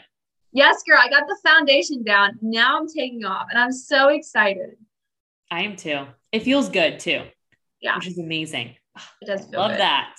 Yes, 0.53 0.83
girl, 0.89 0.99
I 0.99 1.09
got 1.09 1.27
the 1.27 1.37
foundation 1.45 2.03
down. 2.03 2.39
Now 2.41 2.79
I'm 2.79 2.89
taking 2.89 3.25
off 3.25 3.49
and 3.51 3.59
I'm 3.59 3.73
so 3.73 4.09
excited. 4.09 4.77
I 5.51 5.63
am 5.63 5.77
too. 5.77 6.07
It 6.33 6.43
feels 6.43 6.69
good 6.69 6.99
too. 6.99 7.23
Yeah. 7.81 7.97
Which 7.97 8.09
is 8.09 8.19
amazing. 8.19 8.75
It 9.23 9.27
does 9.27 9.47
feel 9.47 9.61
love 9.61 9.73
good. 9.73 9.81
that. 9.81 10.17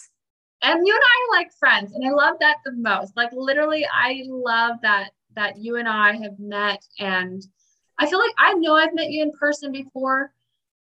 And 0.61 0.85
you 0.85 0.93
and 0.93 1.03
I 1.03 1.37
are 1.37 1.39
like 1.39 1.53
friends, 1.53 1.93
and 1.93 2.05
I 2.05 2.11
love 2.11 2.35
that 2.39 2.57
the 2.65 2.73
most. 2.73 3.15
Like 3.15 3.31
literally, 3.31 3.85
I 3.91 4.23
love 4.27 4.77
that 4.81 5.11
that 5.35 5.57
you 5.57 5.77
and 5.77 5.87
I 5.87 6.13
have 6.17 6.37
met, 6.39 6.83
and 6.99 7.41
I 7.97 8.09
feel 8.09 8.19
like 8.19 8.33
I 8.37 8.53
know 8.53 8.75
I've 8.75 8.93
met 8.93 9.09
you 9.09 9.23
in 9.23 9.31
person 9.31 9.71
before, 9.71 10.33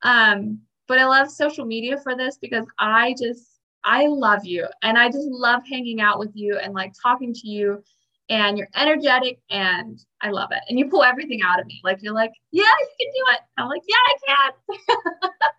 um, 0.04 0.60
but 0.88 1.00
I 1.00 1.06
love 1.06 1.30
social 1.30 1.65
media 1.65 1.98
for 1.98 2.15
this 2.15 2.38
because 2.38 2.65
I 2.78 3.15
just 3.19 3.60
I 3.84 4.08
love 4.08 4.45
you 4.45 4.67
and 4.84 4.98
I 4.98 5.08
just 5.08 5.28
love 5.30 5.62
hanging 5.69 6.02
out 6.02 6.19
with 6.19 6.32
you 6.34 6.58
and 6.58 6.74
like 6.74 6.93
talking 7.02 7.34
to 7.34 7.48
you 7.48 7.82
and 8.30 8.58
you're 8.58 8.67
energetic 8.76 9.39
and 9.50 10.00
I 10.22 10.32
love 10.32 10.52
it. 10.52 10.60
And 10.69 10.78
you 10.78 10.89
pull 10.89 11.04
everything 11.04 11.41
out 11.41 11.60
of 11.60 11.65
me. 11.65 11.82
Like 11.84 12.00
you're 12.02 12.13
like, 12.13 12.32
yeah, 12.52 12.63
you 12.63 12.88
can 13.00 13.12
do 13.13 13.34
it. 13.34 13.39
I'm 13.58 13.67
like, 13.67 13.82
yeah, 13.88 13.95
I 14.08 14.15
can. 14.28 15.50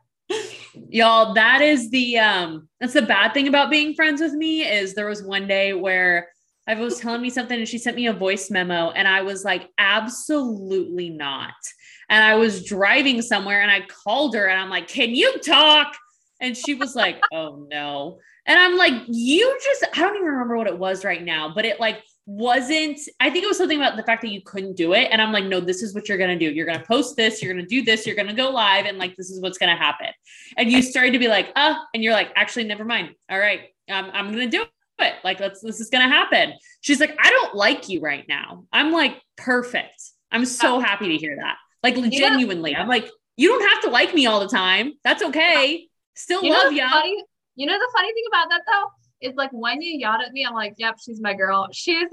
Y'all, 0.89 1.35
that 1.35 1.61
is 1.61 1.91
the 1.91 2.19
um 2.19 2.69
that's 2.81 2.95
the 2.95 3.03
bad 3.03 3.35
thing 3.35 3.49
about 3.49 3.71
being 3.71 3.95
friends 3.95 4.21
with 4.21 4.33
me 4.33 4.63
is 4.63 4.95
there 4.95 5.09
was 5.09 5.23
one 5.23 5.47
day 5.47 5.73
where 5.73 6.29
I 6.67 6.75
was 6.75 7.01
telling 7.01 7.23
me 7.23 7.31
something 7.31 7.59
and 7.59 7.69
she 7.69 7.79
sent 7.79 7.97
me 7.97 8.07
a 8.07 8.13
voice 8.13 8.51
memo 8.51 8.91
and 8.91 9.09
I 9.09 9.23
was 9.23 9.45
like, 9.45 9.69
absolutely 9.79 11.11
not. 11.11 11.55
And 12.09 12.23
I 12.23 12.37
was 12.37 12.65
driving 12.65 13.23
somewhere 13.23 13.63
and 13.63 13.71
I 13.71 13.81
called 13.81 14.35
her 14.35 14.47
and 14.47 14.61
I'm 14.61 14.71
like, 14.71 14.89
can 14.89 15.15
you 15.15 15.39
talk? 15.39 15.97
And 16.41 16.57
she 16.57 16.75
was 16.75 16.95
like, 16.95 17.21
oh 17.33 17.67
no. 17.71 18.19
And 18.47 18.59
I'm 18.59 18.77
like, 18.77 18.95
you 19.09 19.59
just, 19.65 19.85
I 19.93 20.01
don't 20.01 20.17
even 20.17 20.27
remember 20.27 20.57
what 20.57 20.67
it 20.67 20.79
was 20.79 21.05
right 21.05 21.23
now, 21.23 21.53
but 21.55 21.65
it 21.65 21.81
like 21.81 22.03
wasn't, 22.27 23.01
I 23.19 23.31
think 23.31 23.45
it 23.45 23.49
was 23.49 23.59
something 23.59 23.79
about 23.79 23.97
the 23.97 24.03
fact 24.03 24.23
that 24.23 24.31
you 24.31 24.41
couldn't 24.43 24.77
do 24.77 24.93
it. 24.93 25.09
And 25.11 25.21
I'm 25.21 25.33
like, 25.33 25.45
no, 25.45 25.61
this 25.61 25.83
is 25.83 25.95
what 25.95 26.09
you're 26.09 26.19
going 26.19 26.39
to 26.39 26.39
do. 26.39 26.53
You're 26.53 26.67
going 26.67 26.79
to 26.79 26.85
post 26.85 27.17
this, 27.17 27.43
you're 27.43 27.53
going 27.53 27.65
to 27.65 27.69
do 27.69 27.83
this, 27.83 28.07
you're 28.07 28.17
going 28.17 28.29
to 28.29 28.35
go 28.35 28.51
live, 28.51 28.87
and 28.87 28.99
like, 28.99 29.17
this 29.17 29.31
is 29.31 29.41
what's 29.41 29.59
going 29.59 29.75
to 29.75 29.83
happen. 29.83 30.09
And 30.57 30.71
you 30.71 30.83
started 30.83 31.13
to 31.13 31.19
be 31.19 31.29
like, 31.29 31.51
uh, 31.57 31.75
and 31.95 32.03
you're 32.03 32.13
like, 32.13 32.31
actually, 32.37 32.65
never 32.65 32.85
mind. 32.85 33.15
All 33.29 33.39
right, 33.39 33.61
um, 33.89 34.11
I'm 34.13 34.33
going 34.33 34.51
to 34.51 34.57
do 34.57 34.65
it. 35.01 35.15
Like, 35.25 35.41
let's, 35.41 35.61
this 35.61 35.81
is 35.81 35.91
going 35.91 36.09
to 36.09 36.15
happen. 36.15 36.53
She's 36.83 37.01
like, 37.01 37.17
I 37.19 37.31
don't 37.31 37.55
like 37.55 37.89
you 37.89 38.01
right 38.01 38.25
now. 38.29 38.65
I'm 38.73 38.93
like, 38.93 39.21
perfect. 39.37 40.01
I'm 40.31 40.45
so 40.45 40.79
happy 40.79 41.09
to 41.09 41.17
hear 41.17 41.37
that. 41.37 41.57
Like, 41.83 41.95
genuinely, 42.13 42.77
I'm 42.77 42.87
like, 42.87 43.11
you 43.37 43.49
don't 43.49 43.69
have 43.71 43.83
to 43.83 43.91
like 43.91 44.15
me 44.15 44.27
all 44.27 44.41
the 44.41 44.49
time. 44.49 44.93
That's 45.03 45.23
okay. 45.23 45.89
Still 46.15 46.45
you 46.45 46.53
love 46.53 46.73
you. 46.73 46.87
you 47.57 47.67
know 47.67 47.79
the 47.79 47.91
funny 47.97 48.13
thing 48.13 48.25
about 48.31 48.51
that 48.51 48.61
though 48.67 48.91
is 49.21 49.35
like 49.35 49.51
when 49.53 49.83
you 49.83 49.99
yelled 49.99 50.23
at 50.27 50.33
me, 50.33 50.45
I'm 50.45 50.55
like, 50.55 50.75
yep, 50.79 50.97
she's 51.05 51.21
my 51.21 51.35
girl. 51.35 51.69
She's 51.73 52.09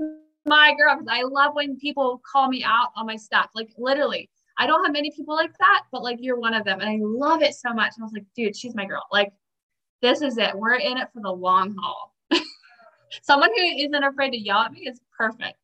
my 0.46 0.74
girl. 0.78 0.96
Because 0.96 1.08
I 1.10 1.24
love 1.24 1.56
when 1.56 1.78
people 1.78 2.22
call 2.30 2.48
me 2.48 2.64
out 2.64 2.90
on 2.96 3.06
my 3.06 3.16
stuff. 3.16 3.50
Like 3.56 3.70
literally, 3.78 4.30
I 4.58 4.68
don't 4.68 4.84
have 4.84 4.94
many 4.94 5.12
people 5.12 5.36
like 5.36 5.58
that, 5.60 5.84
but 5.92 6.04
like 6.04 6.18
you're 6.20 6.40
one 6.40 6.54
of 6.54 6.66
them. 6.66 6.80
And 6.80 6.90
I 6.90 6.98
love 7.02 7.42
it 7.42 7.54
so 7.54 7.74
much. 7.74 7.94
And 7.96 8.04
I 8.04 8.06
was 8.06 8.14
like, 8.14 8.26
dude, 8.36 8.56
she's 8.56 8.76
my 8.76 8.86
girl. 8.86 9.04
Like, 9.12 9.32
this 10.02 10.22
is 10.22 10.38
it. 10.38 10.56
We're 10.56 10.76
in 10.76 10.98
it 10.98 11.10
for 11.14 11.22
the 11.22 11.32
long 11.32 11.76
haul. 11.80 12.16
Someone 13.22 13.50
who 13.56 13.64
isn't 13.64 14.04
afraid 14.04 14.32
to 14.32 14.38
yell 14.38 14.60
at 14.60 14.72
me 14.72 14.82
is 14.82 15.00
perfect. 15.18 15.58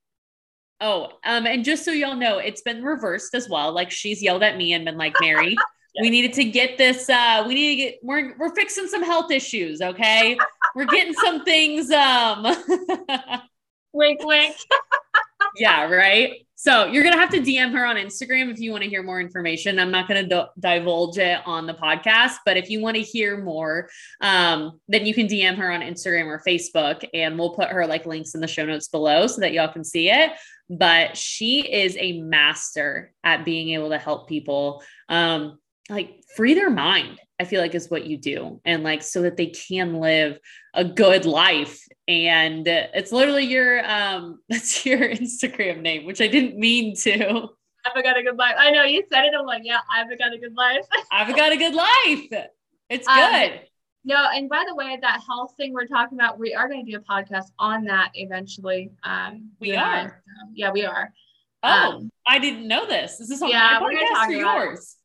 Oh, 0.82 1.13
um, 1.23 1.45
and 1.45 1.63
just 1.63 1.86
so 1.86 1.91
y'all 1.91 2.15
know, 2.15 2.39
it's 2.39 2.62
been 2.62 2.84
reversed 2.84 3.34
as 3.36 3.47
well. 3.47 3.71
Like 3.71 3.89
she's 3.89 4.21
yelled 4.21 4.43
at 4.43 4.58
me 4.58 4.73
and 4.73 4.86
been 4.86 4.97
like, 4.97 5.15
Mary, 5.21 5.56
we 6.01 6.10
needed 6.10 6.34
to 6.34 6.43
get 6.43 6.77
this, 6.77 7.10
uh, 7.10 7.43
we 7.47 7.53
need 7.53 7.69
to 7.69 7.75
get 7.75 7.99
we're 8.01 8.36
we're 8.38 8.56
fixing 8.56 8.88
some 8.88 9.03
health 9.03 9.32
issues, 9.32 9.82
okay? 9.82 10.38
we're 10.75 10.86
getting 10.86 11.13
some 11.13 11.43
things 11.43 11.91
um 11.91 12.43
wink 13.93 14.23
wink. 14.25 14.56
yeah, 15.56 15.86
right. 15.86 16.45
So 16.56 16.86
you're 16.86 17.03
gonna 17.03 17.19
have 17.19 17.29
to 17.32 17.41
DM 17.41 17.73
her 17.73 17.86
on 17.86 17.97
Instagram 17.97 18.49
if 18.49 18.58
you 18.58 18.71
want 18.71 18.84
to 18.84 18.89
hear 18.89 19.03
more 19.03 19.19
information. 19.19 19.79
I'm 19.79 19.91
not 19.91 20.08
gonna 20.08 20.47
divulge 20.60 21.17
it 21.17 21.39
on 21.45 21.67
the 21.67 21.73
podcast, 21.73 22.38
but 22.45 22.56
if 22.56 22.69
you 22.69 22.79
want 22.79 22.95
to 22.95 23.01
hear 23.01 23.38
more, 23.38 23.89
um, 24.21 24.79
then 24.88 25.06
you 25.06 25.13
can 25.13 25.27
DM 25.27 25.58
her 25.58 25.69
on 25.69 25.82
Instagram 25.82 26.27
or 26.27 26.41
Facebook, 26.47 27.06
and 27.13 27.38
we'll 27.38 27.53
put 27.53 27.67
her 27.67 27.86
like 27.86 28.06
links 28.06 28.34
in 28.34 28.39
the 28.39 28.47
show 28.47 28.65
notes 28.65 28.88
below 28.88 29.27
so 29.27 29.41
that 29.41 29.51
y'all 29.51 29.71
can 29.73 29.84
see 29.84 30.10
it. 30.10 30.32
But 30.69 31.17
she 31.17 31.69
is 31.69 31.97
a 31.99 32.21
master 32.21 33.13
at 33.25 33.43
being 33.43 33.71
able 33.71 33.89
to 33.89 33.97
help 33.97 34.29
people, 34.29 34.82
um, 35.10 35.60
like 35.93 36.23
free 36.36 36.53
their 36.53 36.69
mind. 36.69 37.19
I 37.39 37.45
feel 37.45 37.62
like 37.62 37.75
is 37.75 37.89
what 37.89 38.06
you 38.06 38.17
do, 38.17 38.62
and 38.63 38.84
like 38.84 39.03
so 39.03 39.23
that 39.23 39.38
they 39.38 39.47
can 39.47 39.95
live 39.99 40.39
a 40.73 40.84
good 40.86 41.25
life 41.25 41.84
and 42.08 42.67
it's 42.67 43.12
literally 43.12 43.45
your 43.45 43.89
um 43.89 44.39
that's 44.49 44.86
your 44.86 44.99
Instagram 44.99 45.82
name, 45.82 46.06
which 46.06 46.21
I 46.21 46.27
didn't 46.27 46.58
mean 46.58 46.95
to. 46.97 47.47
I've 47.86 48.03
got 48.03 48.17
a 48.17 48.23
good 48.23 48.38
life. 48.38 48.56
I 48.58 48.71
know 48.71 48.84
you 48.84 49.03
said 49.12 49.25
it. 49.25 49.34
I'm 49.38 49.45
like, 49.45 49.63
yeah, 49.65 49.79
I've 49.93 50.08
got 50.17 50.34
a 50.34 50.38
good 50.38 50.56
life. 50.56 50.86
I've 51.12 51.36
got 51.36 51.51
a 51.51 51.58
good 51.58 51.75
life. 51.75 52.47
It's 52.89 53.08
um, 53.08 53.15
good. 53.15 53.51
Um, 53.51 53.60
no, 54.06 54.27
and 54.34 54.49
by 54.49 54.63
the 54.67 54.75
way, 54.75 54.97
that 55.01 55.21
health 55.27 55.53
thing 55.58 55.73
we're 55.73 55.88
talking 55.88 56.17
about, 56.17 56.39
we 56.39 56.53
are 56.53 56.67
going 56.69 56.86
to 56.86 56.91
do 56.91 56.97
a 56.97 57.01
podcast 57.01 57.51
on 57.60 57.86
that 57.86 58.12
eventually. 58.13 58.91
Um, 59.03 59.51
we 59.60 59.75
are. 59.75 60.23
yeah, 60.53 60.71
we 60.71 60.86
are. 60.86 61.12
Oh, 61.62 61.69
um, 61.69 62.10
I 62.27 62.39
didn't 62.39 62.67
know 62.67 62.86
this. 62.86 63.19
Is 63.19 63.29
this 63.29 63.41
on 63.41 63.49
yeah, 63.49 63.79
my 63.82 63.93
podcast 63.93 64.27
or 64.27 64.32
yours? 64.32 64.95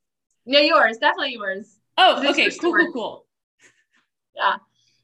No, 0.48 0.58
yours. 0.60 0.96
Definitely 0.96 1.34
yours. 1.34 1.78
Oh, 1.98 2.26
okay. 2.30 2.50
Cool, 2.58 2.74
cool, 2.74 2.92
cool. 2.92 3.26
Yeah. 4.34 4.56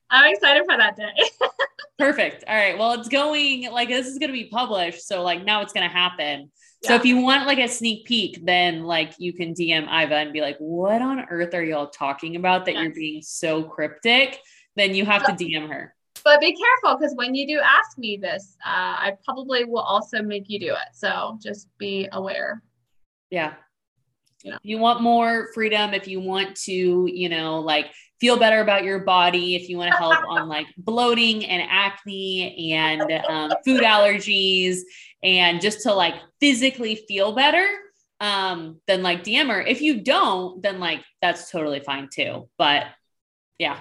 I'm 0.09 0.33
excited 0.33 0.64
for 0.64 0.76
that 0.76 0.96
day. 0.96 1.12
Perfect. 1.98 2.44
All 2.48 2.54
right. 2.54 2.78
Well, 2.78 2.92
it's 2.92 3.09
going 3.09 3.70
like 3.70 3.88
this 3.88 4.07
is 4.07 4.18
going 4.18 4.30
to 4.30 4.33
be 4.33 4.46
published. 4.46 5.07
So, 5.07 5.22
like, 5.22 5.44
now 5.44 5.61
it's 5.61 5.72
going 5.74 5.87
to 5.87 5.92
happen. 5.92 6.50
Yeah. 6.83 6.88
So, 6.88 6.94
if 6.94 7.04
you 7.04 7.18
want 7.18 7.46
like 7.46 7.59
a 7.59 7.68
sneak 7.68 8.07
peek, 8.07 8.44
then 8.44 8.85
like 8.85 9.12
you 9.18 9.35
can 9.35 9.52
DM 9.52 9.83
Iva 9.83 10.14
and 10.14 10.33
be 10.33 10.40
like, 10.40 10.57
what 10.59 11.02
on 11.02 11.26
earth 11.28 11.52
are 11.52 11.62
y'all 11.62 11.88
talking 11.88 12.37
about 12.37 12.64
that 12.64 12.74
yes. 12.74 12.83
you're 12.83 12.94
being 12.94 13.22
so 13.22 13.64
cryptic? 13.64 14.40
Then 14.76 14.94
you 14.94 15.04
have 15.04 15.24
to 15.26 15.33
DM 15.33 15.68
her. 15.68 15.94
But 16.24 16.40
be 16.40 16.57
careful 16.57 16.98
because 16.98 17.14
when 17.16 17.35
you 17.35 17.46
do 17.46 17.61
ask 17.61 17.98
me 17.98 18.16
this, 18.16 18.57
uh, 18.64 18.70
I 18.70 19.16
probably 19.24 19.64
will 19.64 19.83
also 19.83 20.22
make 20.22 20.44
you 20.48 20.59
do 20.59 20.72
it. 20.72 20.94
So, 20.94 21.38
just 21.42 21.68
be 21.76 22.09
aware. 22.12 22.62
Yeah. 23.30 23.54
Yeah. 24.44 24.59
You 24.62 24.78
want 24.78 25.00
more 25.00 25.50
freedom 25.54 25.94
if 25.94 26.07
you 26.07 26.20
want 26.20 26.54
to, 26.64 27.09
you 27.11 27.28
know, 27.30 27.61
like 27.61 27.87
feel 28.20 28.38
better 28.38 28.61
about 28.61 28.85
your 28.85 29.00
body, 29.00 29.57
if 29.57 29.70
you 29.70 29.78
want 29.78 29.90
to 29.90 29.96
help 29.96 30.22
on 30.28 30.48
like 30.57 30.66
bloating 30.76 31.46
and 31.46 31.66
acne 31.68 32.74
and 32.74 33.11
um, 33.26 33.52
food 33.64 33.80
allergies 33.80 34.80
and 35.22 35.62
just 35.62 35.83
to 35.85 35.94
like 35.94 36.14
physically 36.40 36.94
feel 37.09 37.33
better, 37.35 37.66
um, 38.20 38.80
then 38.87 39.02
like 39.02 39.24
DM 39.24 39.48
her. 39.48 39.62
If 39.62 39.80
you 39.80 40.02
don't, 40.02 40.62
then 40.62 40.78
like 40.78 41.02
that's 41.22 41.50
totally 41.50 41.80
fine 41.80 42.09
too. 42.12 42.48
But 42.59 42.85
yeah. 43.59 43.78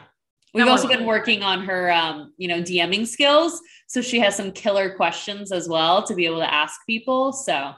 We've 0.54 0.68
also 0.68 0.88
been 0.88 1.08
working 1.08 1.42
on 1.42 1.64
her, 1.66 1.92
um, 1.92 2.32
you 2.38 2.48
know, 2.48 2.62
DMing 2.62 3.08
skills. 3.08 3.60
So 3.88 4.04
she 4.04 4.20
has 4.20 4.36
some 4.36 4.52
killer 4.52 4.94
questions 4.94 5.52
as 5.52 5.68
well 5.68 6.04
to 6.04 6.14
be 6.14 6.28
able 6.28 6.40
to 6.40 6.54
ask 6.54 6.80
people. 6.86 7.34
So, 7.34 7.72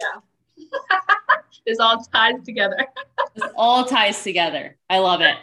yeah, 0.00 0.20
this 1.66 1.78
all 1.78 2.02
ties 2.12 2.42
together. 2.44 2.86
this 3.34 3.50
all 3.56 3.84
ties 3.84 4.22
together. 4.22 4.76
I 4.88 4.98
love 4.98 5.20
it 5.20 5.36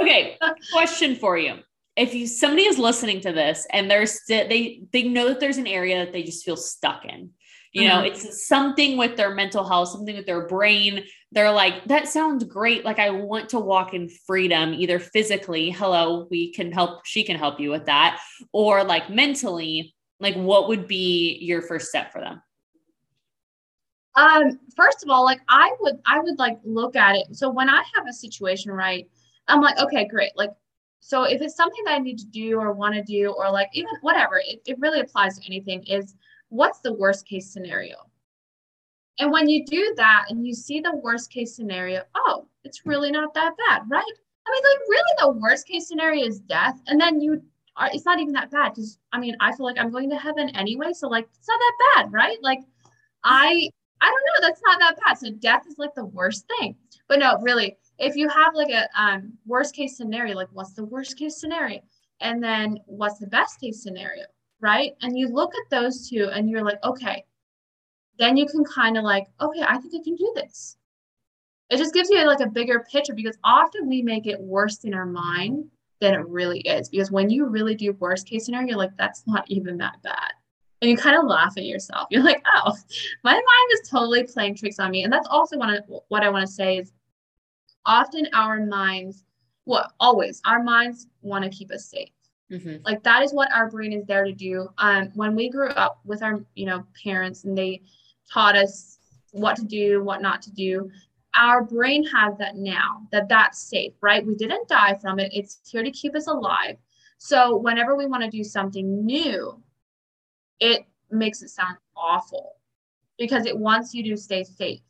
okay, 0.00 0.38
question 0.72 1.16
for 1.16 1.36
you. 1.36 1.56
If 1.96 2.14
you 2.14 2.26
somebody 2.26 2.62
is 2.62 2.78
listening 2.78 3.20
to 3.22 3.32
this 3.32 3.66
and 3.70 3.90
they're 3.90 4.06
still 4.06 4.48
they 4.48 4.84
they 4.92 5.02
know 5.02 5.28
that 5.28 5.40
there's 5.40 5.58
an 5.58 5.66
area 5.66 6.04
that 6.04 6.12
they 6.12 6.22
just 6.22 6.44
feel 6.44 6.56
stuck 6.56 7.04
in. 7.04 7.30
You 7.74 7.88
know, 7.88 8.02
mm-hmm. 8.02 8.12
it's 8.12 8.46
something 8.46 8.98
with 8.98 9.16
their 9.16 9.34
mental 9.34 9.66
health, 9.66 9.88
something 9.88 10.14
with 10.14 10.26
their 10.26 10.46
brain. 10.46 11.04
They're 11.30 11.50
like, 11.50 11.86
that 11.86 12.06
sounds 12.06 12.44
great. 12.44 12.84
Like, 12.84 12.98
I 12.98 13.08
want 13.08 13.48
to 13.50 13.58
walk 13.58 13.94
in 13.94 14.10
freedom, 14.10 14.74
either 14.74 14.98
physically, 14.98 15.70
hello, 15.70 16.26
we 16.30 16.52
can 16.52 16.70
help, 16.70 17.06
she 17.06 17.24
can 17.24 17.38
help 17.38 17.58
you 17.60 17.70
with 17.70 17.86
that, 17.86 18.20
or 18.52 18.84
like 18.84 19.08
mentally, 19.08 19.94
like, 20.20 20.34
what 20.34 20.68
would 20.68 20.86
be 20.86 21.38
your 21.40 21.62
first 21.62 21.88
step 21.88 22.12
for 22.12 22.20
them? 22.20 22.42
Um, 24.14 24.58
first 24.76 25.02
of 25.02 25.10
all, 25.10 25.24
like 25.24 25.40
I 25.48 25.74
would, 25.80 25.98
I 26.06 26.20
would 26.20 26.38
like 26.38 26.58
look 26.64 26.96
at 26.96 27.16
it. 27.16 27.34
So 27.34 27.50
when 27.50 27.68
I 27.68 27.82
have 27.94 28.06
a 28.08 28.12
situation, 28.12 28.70
right, 28.70 29.08
I'm 29.48 29.60
like, 29.60 29.78
okay, 29.78 30.06
great. 30.06 30.32
Like, 30.36 30.50
so 31.00 31.24
if 31.24 31.40
it's 31.42 31.56
something 31.56 31.82
that 31.84 31.94
I 31.94 31.98
need 31.98 32.18
to 32.18 32.26
do 32.26 32.60
or 32.60 32.72
want 32.72 32.94
to 32.94 33.02
do, 33.02 33.34
or 33.36 33.50
like 33.50 33.68
even 33.72 33.90
whatever, 34.02 34.40
it, 34.46 34.60
it 34.66 34.78
really 34.78 35.00
applies 35.00 35.38
to 35.38 35.46
anything, 35.46 35.82
is 35.84 36.14
what's 36.50 36.80
the 36.80 36.92
worst 36.92 37.26
case 37.26 37.50
scenario? 37.50 37.96
And 39.18 39.30
when 39.32 39.48
you 39.48 39.64
do 39.64 39.94
that 39.96 40.26
and 40.28 40.46
you 40.46 40.54
see 40.54 40.80
the 40.80 40.96
worst 40.96 41.30
case 41.30 41.54
scenario, 41.56 42.02
oh, 42.14 42.46
it's 42.64 42.86
really 42.86 43.10
not 43.10 43.34
that 43.34 43.54
bad, 43.68 43.82
right? 43.88 44.02
I 44.46 44.50
mean, 44.50 44.62
like, 44.64 44.88
really, 44.88 45.12
the 45.18 45.40
worst 45.40 45.66
case 45.66 45.88
scenario 45.88 46.26
is 46.26 46.40
death. 46.40 46.80
And 46.86 47.00
then 47.00 47.20
you 47.20 47.42
are, 47.76 47.90
it's 47.92 48.04
not 48.04 48.20
even 48.20 48.32
that 48.34 48.50
bad 48.50 48.70
because 48.70 48.98
I 49.12 49.18
mean, 49.18 49.36
I 49.40 49.54
feel 49.54 49.66
like 49.66 49.78
I'm 49.78 49.90
going 49.90 50.10
to 50.10 50.16
heaven 50.16 50.50
anyway. 50.50 50.92
So, 50.92 51.08
like, 51.08 51.28
it's 51.38 51.48
not 51.48 51.58
that 51.58 52.02
bad, 52.02 52.12
right? 52.12 52.38
Like, 52.42 52.60
I, 53.24 53.68
I 54.02 54.06
don't 54.06 54.42
know, 54.42 54.48
that's 54.48 54.60
not 54.64 54.78
that 54.80 54.98
bad. 55.04 55.18
So, 55.18 55.30
death 55.30 55.62
is 55.66 55.78
like 55.78 55.94
the 55.94 56.04
worst 56.04 56.46
thing. 56.58 56.76
But 57.08 57.20
no, 57.20 57.38
really, 57.40 57.76
if 57.98 58.16
you 58.16 58.28
have 58.28 58.54
like 58.54 58.70
a 58.70 58.88
um, 59.00 59.32
worst 59.46 59.74
case 59.74 59.96
scenario, 59.96 60.34
like 60.34 60.48
what's 60.52 60.74
the 60.74 60.84
worst 60.84 61.16
case 61.16 61.40
scenario? 61.40 61.80
And 62.20 62.42
then 62.42 62.78
what's 62.86 63.18
the 63.18 63.26
best 63.26 63.60
case 63.60 63.82
scenario? 63.82 64.24
Right. 64.60 64.92
And 65.02 65.18
you 65.18 65.28
look 65.28 65.52
at 65.54 65.70
those 65.70 66.08
two 66.08 66.28
and 66.32 66.48
you're 66.48 66.64
like, 66.64 66.78
okay, 66.84 67.24
then 68.18 68.36
you 68.36 68.46
can 68.46 68.64
kind 68.64 68.96
of 68.96 69.04
like, 69.04 69.26
okay, 69.40 69.62
I 69.62 69.78
think 69.78 69.94
I 69.94 70.02
can 70.02 70.16
do 70.16 70.32
this. 70.36 70.76
It 71.70 71.78
just 71.78 71.94
gives 71.94 72.10
you 72.10 72.24
like 72.26 72.40
a 72.40 72.48
bigger 72.48 72.84
picture 72.90 73.14
because 73.14 73.38
often 73.42 73.88
we 73.88 74.02
make 74.02 74.26
it 74.26 74.40
worse 74.40 74.84
in 74.84 74.94
our 74.94 75.06
mind 75.06 75.64
than 76.00 76.14
it 76.14 76.28
really 76.28 76.60
is. 76.60 76.88
Because 76.88 77.10
when 77.10 77.30
you 77.30 77.46
really 77.46 77.74
do 77.74 77.92
worst 77.94 78.28
case 78.28 78.44
scenario, 78.44 78.68
you're 78.68 78.76
like, 78.76 78.96
that's 78.96 79.26
not 79.26 79.44
even 79.48 79.78
that 79.78 80.02
bad. 80.02 80.32
And 80.82 80.90
you 80.90 80.96
kind 80.96 81.16
of 81.16 81.24
laugh 81.24 81.54
at 81.56 81.64
yourself. 81.64 82.08
You're 82.10 82.24
like, 82.24 82.44
oh, 82.54 82.74
my 83.22 83.32
mind 83.32 83.70
is 83.72 83.88
totally 83.88 84.24
playing 84.24 84.56
tricks 84.56 84.80
on 84.80 84.90
me. 84.90 85.04
And 85.04 85.12
that's 85.12 85.28
also 85.28 85.56
what 85.56 85.70
I, 85.70 85.78
what 86.08 86.24
I 86.24 86.28
want 86.28 86.44
to 86.44 86.52
say 86.52 86.78
is 86.78 86.92
often 87.86 88.26
our 88.34 88.66
minds, 88.66 89.24
well, 89.64 89.92
always 90.00 90.42
our 90.44 90.60
minds 90.60 91.06
want 91.22 91.44
to 91.44 91.50
keep 91.50 91.70
us 91.70 91.86
safe. 91.86 92.10
Mm-hmm. 92.50 92.84
Like 92.84 93.02
that 93.04 93.22
is 93.22 93.32
what 93.32 93.52
our 93.52 93.70
brain 93.70 93.92
is 93.92 94.04
there 94.06 94.24
to 94.24 94.32
do. 94.32 94.68
Um, 94.78 95.12
when 95.14 95.36
we 95.36 95.48
grew 95.48 95.68
up 95.68 96.00
with 96.04 96.20
our, 96.20 96.44
you 96.56 96.66
know, 96.66 96.84
parents 97.02 97.44
and 97.44 97.56
they 97.56 97.82
taught 98.32 98.56
us 98.56 98.98
what 99.30 99.54
to 99.56 99.64
do, 99.64 100.02
what 100.02 100.20
not 100.20 100.42
to 100.42 100.50
do, 100.50 100.90
our 101.36 101.62
brain 101.62 102.04
has 102.08 102.36
that 102.38 102.56
now 102.56 103.06
that 103.12 103.28
that's 103.28 103.58
safe, 103.60 103.92
right? 104.00 104.26
We 104.26 104.34
didn't 104.34 104.68
die 104.68 104.98
from 105.00 105.20
it. 105.20 105.30
It's 105.32 105.60
here 105.64 105.84
to 105.84 105.90
keep 105.92 106.16
us 106.16 106.26
alive. 106.26 106.76
So 107.18 107.56
whenever 107.56 107.96
we 107.96 108.06
want 108.06 108.24
to 108.24 108.30
do 108.30 108.42
something 108.42 109.06
new, 109.06 109.62
it 110.62 110.86
makes 111.10 111.42
it 111.42 111.50
sound 111.50 111.76
awful 111.96 112.54
because 113.18 113.46
it 113.46 113.58
wants 113.58 113.92
you 113.92 114.04
to 114.04 114.16
stay 114.16 114.44
safe. 114.44 114.80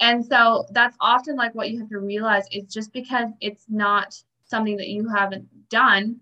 And 0.00 0.24
so 0.24 0.66
that's 0.70 0.96
often 1.00 1.34
like 1.34 1.54
what 1.54 1.70
you 1.70 1.78
have 1.80 1.88
to 1.88 1.98
realize 1.98 2.44
is 2.52 2.72
just 2.72 2.92
because 2.92 3.30
it's 3.40 3.64
not 3.70 4.22
something 4.44 4.76
that 4.76 4.88
you 4.88 5.08
haven't 5.08 5.48
done 5.70 6.20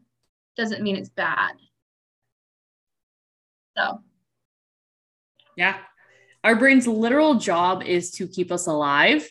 doesn't 0.57 0.83
mean 0.83 0.95
it's 0.95 1.09
bad. 1.09 1.55
So, 3.77 4.01
yeah. 5.57 5.79
Our 6.45 6.55
brain's 6.55 6.87
literal 6.87 7.35
job 7.35 7.83
is 7.83 8.13
to 8.13 8.29
keep 8.29 8.53
us 8.53 8.69
alive 8.69 9.29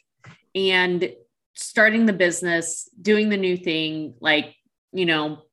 and 0.53 1.13
starting 1.53 2.05
the 2.05 2.13
business, 2.13 2.89
doing 3.01 3.29
the 3.29 3.37
new 3.37 3.55
thing, 3.55 4.15
like, 4.19 4.53
you 4.91 5.05
know, 5.05 5.43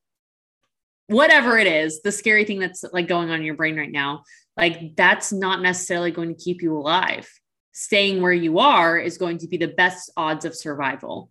whatever 1.11 1.59
it 1.59 1.67
is, 1.67 2.01
the 2.03 2.13
scary 2.13 2.45
thing 2.45 2.59
that's 2.59 2.85
like 2.93 3.09
going 3.09 3.31
on 3.31 3.41
in 3.41 3.45
your 3.45 3.57
brain 3.57 3.77
right 3.77 3.93
now, 3.93 4.25
like 4.57 4.97
that's 4.97 5.33
not 5.33 5.61
necessarily 5.61 6.11
going 6.11 6.35
to 6.35 6.43
keep 6.43 6.63
you 6.63 6.77
alive 6.77 7.29
staying 7.73 8.21
where 8.21 8.33
you 8.33 8.59
are 8.59 8.99
is 8.99 9.17
going 9.17 9.39
to 9.39 9.49
be 9.49 9.57
the 9.57 9.69
best 9.69 10.11
odds 10.17 10.45
of 10.45 10.55
survival. 10.55 11.31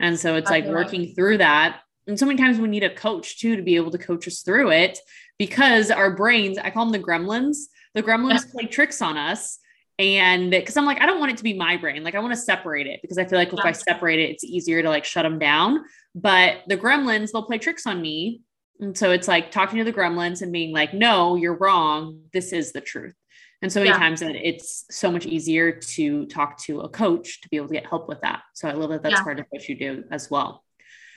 And 0.00 0.18
so 0.18 0.36
it's 0.36 0.50
like 0.50 0.66
working 0.66 1.14
through 1.14 1.38
that 1.38 1.80
And 2.06 2.18
so 2.18 2.26
many 2.26 2.40
times 2.40 2.58
we 2.58 2.68
need 2.68 2.84
a 2.84 2.94
coach 2.94 3.38
too 3.38 3.56
to 3.56 3.62
be 3.62 3.76
able 3.76 3.90
to 3.90 3.98
coach 3.98 4.28
us 4.28 4.42
through 4.42 4.70
it 4.70 4.98
because 5.38 5.90
our 5.90 6.14
brains, 6.14 6.58
I 6.58 6.70
call 6.70 6.84
them 6.84 6.92
the 6.92 7.06
gremlins, 7.06 7.56
the 7.94 8.02
gremlins 8.02 8.50
play 8.50 8.66
tricks 8.66 9.02
on 9.02 9.16
us. 9.16 9.58
And 9.98 10.50
because 10.50 10.76
I'm 10.76 10.84
like, 10.84 11.00
I 11.00 11.06
don't 11.06 11.18
want 11.18 11.32
it 11.32 11.38
to 11.38 11.42
be 11.42 11.54
my 11.54 11.78
brain. 11.78 12.04
Like, 12.04 12.14
I 12.14 12.20
want 12.20 12.34
to 12.34 12.40
separate 12.40 12.86
it 12.86 13.00
because 13.00 13.16
I 13.16 13.24
feel 13.24 13.38
like 13.38 13.52
if 13.52 13.64
I 13.64 13.72
separate 13.72 14.20
it, 14.20 14.30
it's 14.30 14.44
easier 14.44 14.82
to 14.82 14.88
like 14.90 15.06
shut 15.06 15.22
them 15.22 15.38
down. 15.38 15.84
But 16.14 16.58
the 16.66 16.76
gremlins, 16.76 17.32
they'll 17.32 17.46
play 17.46 17.58
tricks 17.58 17.86
on 17.86 18.00
me. 18.00 18.42
And 18.80 18.96
so 18.96 19.10
it's 19.10 19.28
like 19.28 19.50
talking 19.50 19.78
to 19.78 19.84
the 19.84 19.92
gremlins 19.92 20.42
and 20.42 20.52
being 20.52 20.72
like, 20.72 20.92
no, 20.92 21.36
you're 21.36 21.56
wrong. 21.56 22.20
This 22.32 22.52
is 22.52 22.72
the 22.72 22.80
truth. 22.80 23.14
And 23.62 23.72
so 23.72 23.80
many 23.80 23.90
yeah. 23.90 23.98
times 23.98 24.20
that 24.20 24.36
it's 24.36 24.84
so 24.90 25.10
much 25.10 25.24
easier 25.24 25.72
to 25.72 26.26
talk 26.26 26.58
to 26.64 26.80
a 26.80 26.88
coach 26.88 27.40
to 27.40 27.48
be 27.48 27.56
able 27.56 27.68
to 27.68 27.74
get 27.74 27.86
help 27.86 28.06
with 28.08 28.20
that. 28.20 28.42
So 28.54 28.68
I 28.68 28.72
love 28.72 28.90
that 28.90 29.02
that's 29.02 29.14
yeah. 29.14 29.22
part 29.22 29.40
of 29.40 29.46
what 29.48 29.66
you 29.68 29.76
do 29.78 30.04
as 30.10 30.30
well. 30.30 30.62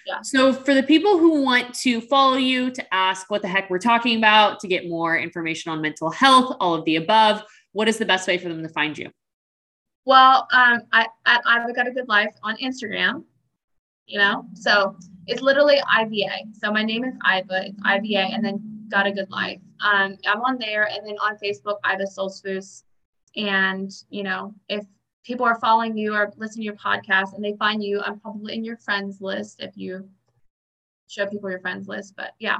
Yeah. 0.07 0.21
So 0.23 0.53
for 0.53 0.73
the 0.73 0.83
people 0.83 1.17
who 1.19 1.43
want 1.43 1.73
to 1.81 2.01
follow 2.01 2.37
you, 2.37 2.71
to 2.71 2.93
ask 2.93 3.29
what 3.29 3.41
the 3.41 3.47
heck 3.47 3.69
we're 3.69 3.77
talking 3.77 4.17
about, 4.17 4.59
to 4.61 4.67
get 4.67 4.87
more 4.87 5.17
information 5.17 5.71
on 5.71 5.81
mental 5.81 6.09
health, 6.09 6.55
all 6.59 6.73
of 6.73 6.85
the 6.85 6.95
above, 6.95 7.43
what 7.73 7.87
is 7.87 7.97
the 7.97 8.05
best 8.05 8.27
way 8.27 8.37
for 8.37 8.49
them 8.49 8.63
to 8.63 8.69
find 8.69 8.97
you? 8.97 9.11
Well, 10.05 10.47
um, 10.51 10.81
I, 10.91 11.07
I 11.25 11.39
I've 11.45 11.75
got 11.75 11.87
a 11.87 11.91
good 11.91 12.07
life 12.07 12.33
on 12.41 12.55
Instagram, 12.57 13.25
you 14.07 14.17
know, 14.17 14.45
so 14.55 14.95
it's 15.29 15.41
literally 15.41 15.79
IVA. 15.95 16.51
So 16.53 16.71
my 16.71 16.83
name 16.83 17.03
is 17.03 17.13
Iva, 17.23 17.67
it's 17.67 17.79
IVA, 17.85 18.33
and 18.33 18.43
then 18.43 18.85
got 18.89 19.05
a 19.05 19.11
good 19.11 19.29
life. 19.29 19.59
Um, 19.79 20.17
I'm 20.25 20.41
on 20.41 20.57
there, 20.57 20.89
and 20.91 21.05
then 21.05 21.15
on 21.19 21.37
Facebook, 21.37 21.77
Iva 21.85 22.03
Stoltzfus. 22.03 22.83
And 23.35 23.91
you 24.09 24.23
know, 24.23 24.55
if 24.67 24.85
people 25.23 25.45
are 25.45 25.59
following 25.59 25.95
you 25.95 26.15
or 26.15 26.33
listening 26.37 26.63
to 26.63 26.65
your 26.65 26.75
podcast 26.75 27.35
and 27.35 27.43
they 27.43 27.55
find 27.57 27.83
you, 27.83 28.01
I'm 28.01 28.19
probably 28.19 28.55
in 28.55 28.65
your 28.65 28.77
friends 28.77 29.21
list 29.21 29.61
if 29.61 29.77
you 29.77 30.09
show 31.07 31.27
people 31.27 31.49
your 31.49 31.59
friends 31.59 31.87
list. 31.87 32.15
But 32.17 32.33
yeah. 32.39 32.57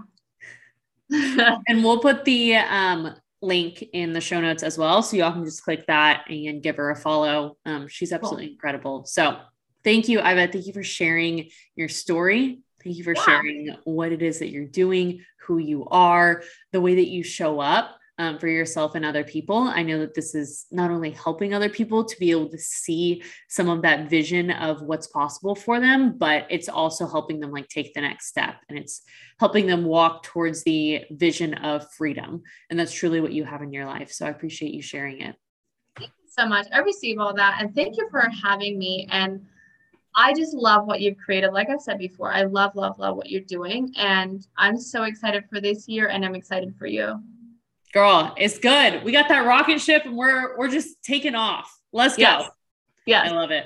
and 1.10 1.84
we'll 1.84 2.00
put 2.00 2.24
the 2.24 2.56
um, 2.56 3.16
link 3.42 3.84
in 3.94 4.14
the 4.14 4.22
show 4.22 4.40
notes 4.40 4.62
as 4.62 4.78
well. 4.78 5.02
So 5.02 5.18
y'all 5.18 5.32
can 5.32 5.44
just 5.44 5.64
click 5.64 5.88
that 5.88 6.26
and 6.30 6.62
give 6.62 6.76
her 6.76 6.92
a 6.92 6.96
follow. 6.96 7.58
Um, 7.66 7.88
she's 7.88 8.12
absolutely 8.12 8.46
cool. 8.46 8.54
incredible. 8.54 9.06
So 9.06 9.40
thank 9.84 10.08
you, 10.08 10.20
Iva. 10.20 10.48
Thank 10.48 10.68
you 10.68 10.74
for 10.74 10.84
sharing 10.84 11.50
your 11.76 11.90
story. 11.90 12.62
Thank 12.84 12.98
you 12.98 13.04
for 13.04 13.14
yeah. 13.16 13.24
sharing 13.24 13.76
what 13.84 14.12
it 14.12 14.22
is 14.22 14.40
that 14.40 14.50
you're 14.50 14.66
doing, 14.66 15.24
who 15.42 15.58
you 15.58 15.86
are, 15.88 16.44
the 16.72 16.82
way 16.82 16.96
that 16.96 17.08
you 17.08 17.24
show 17.24 17.60
up 17.60 18.00
um, 18.20 18.38
for 18.38 18.48
yourself 18.48 18.96
and 18.96 19.06
other 19.06 19.24
people. 19.24 19.58
I 19.58 19.82
know 19.82 20.00
that 20.00 20.14
this 20.14 20.36
is 20.36 20.66
not 20.72 20.92
only 20.92 21.12
helping 21.12 21.54
other 21.54 21.70
people 21.70 22.04
to 22.04 22.20
be 22.20 22.32
able 22.32 22.50
to 22.50 22.58
see 22.58 23.24
some 23.48 23.70
of 23.70 23.82
that 23.84 24.10
vision 24.10 24.52
of 24.52 24.82
what's 24.82 25.08
possible 25.08 25.56
for 25.56 25.80
them, 25.80 26.18
but 26.18 26.46
it's 26.50 26.68
also 26.68 27.08
helping 27.08 27.40
them 27.40 27.52
like 27.52 27.70
take 27.70 27.94
the 27.94 28.02
next 28.02 28.28
step 28.28 28.56
and 28.68 28.78
it's 28.78 29.04
helping 29.40 29.68
them 29.68 29.86
walk 29.86 30.24
towards 30.24 30.64
the 30.64 31.06
vision 31.12 31.54
of 31.54 31.90
freedom. 31.94 32.44
And 32.70 32.78
that's 32.78 32.94
truly 32.94 33.22
what 33.22 33.32
you 33.32 33.46
have 33.46 33.62
in 33.62 33.72
your 33.72 33.86
life. 33.86 34.12
So 34.12 34.26
I 34.26 34.30
appreciate 34.30 34.74
you 34.74 34.82
sharing 34.82 35.22
it. 35.22 35.36
Thank 35.98 36.12
you 36.22 36.30
so 36.30 36.46
much. 36.46 36.68
I 36.74 36.80
receive 36.80 37.20
all 37.20 37.34
that. 37.36 37.58
And 37.62 37.74
thank 37.74 37.96
you 37.96 38.10
for 38.12 38.30
having 38.44 38.78
me. 38.78 39.08
And 39.10 39.46
I 40.16 40.34
just 40.34 40.54
love 40.54 40.86
what 40.86 41.02
you've 41.02 41.18
created. 41.18 41.52
Like 41.52 41.70
I 41.70 41.78
said 41.78 41.98
before, 41.98 42.32
I 42.32 42.44
love, 42.44 42.76
love, 42.76 43.00
love 43.00 43.16
what 43.16 43.30
you're 43.30 43.42
doing. 43.42 43.94
And 43.98 44.46
I'm 44.58 44.78
so 44.78 45.04
excited 45.04 45.46
for 45.50 45.62
this 45.62 45.88
year 45.88 46.08
and 46.08 46.26
I'm 46.26 46.36
excited 46.36 46.76
for 46.78 46.88
you. 46.88 47.22
Girl, 47.94 48.34
it's 48.38 48.60
good. 48.60 49.04
We 49.04 49.12
got 49.12 49.30
that 49.30 49.46
rocket 49.46 49.82
ship 49.82 50.06
and 50.06 50.16
we're 50.16 50.58
we're 50.58 50.70
just 50.70 51.02
taking 51.02 51.36
off. 51.36 51.76
Let's 51.92 52.16
go. 52.16 52.22
Yes. 52.22 52.50
Yeah. 53.06 53.24
I 53.24 53.30
love 53.30 53.52
it. 53.52 53.66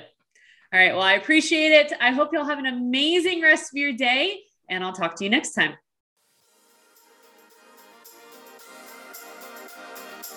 All 0.72 0.80
right. 0.80 0.92
Well, 0.92 1.02
I 1.02 1.14
appreciate 1.14 1.72
it. 1.72 1.92
I 2.00 2.10
hope 2.10 2.30
you'll 2.32 2.46
have 2.46 2.58
an 2.58 2.66
amazing 2.66 3.42
rest 3.42 3.72
of 3.72 3.76
your 3.76 3.92
day 3.92 4.40
and 4.68 4.82
I'll 4.82 4.92
talk 4.92 5.16
to 5.16 5.24
you 5.24 5.30
next 5.30 5.52
time. 5.52 5.74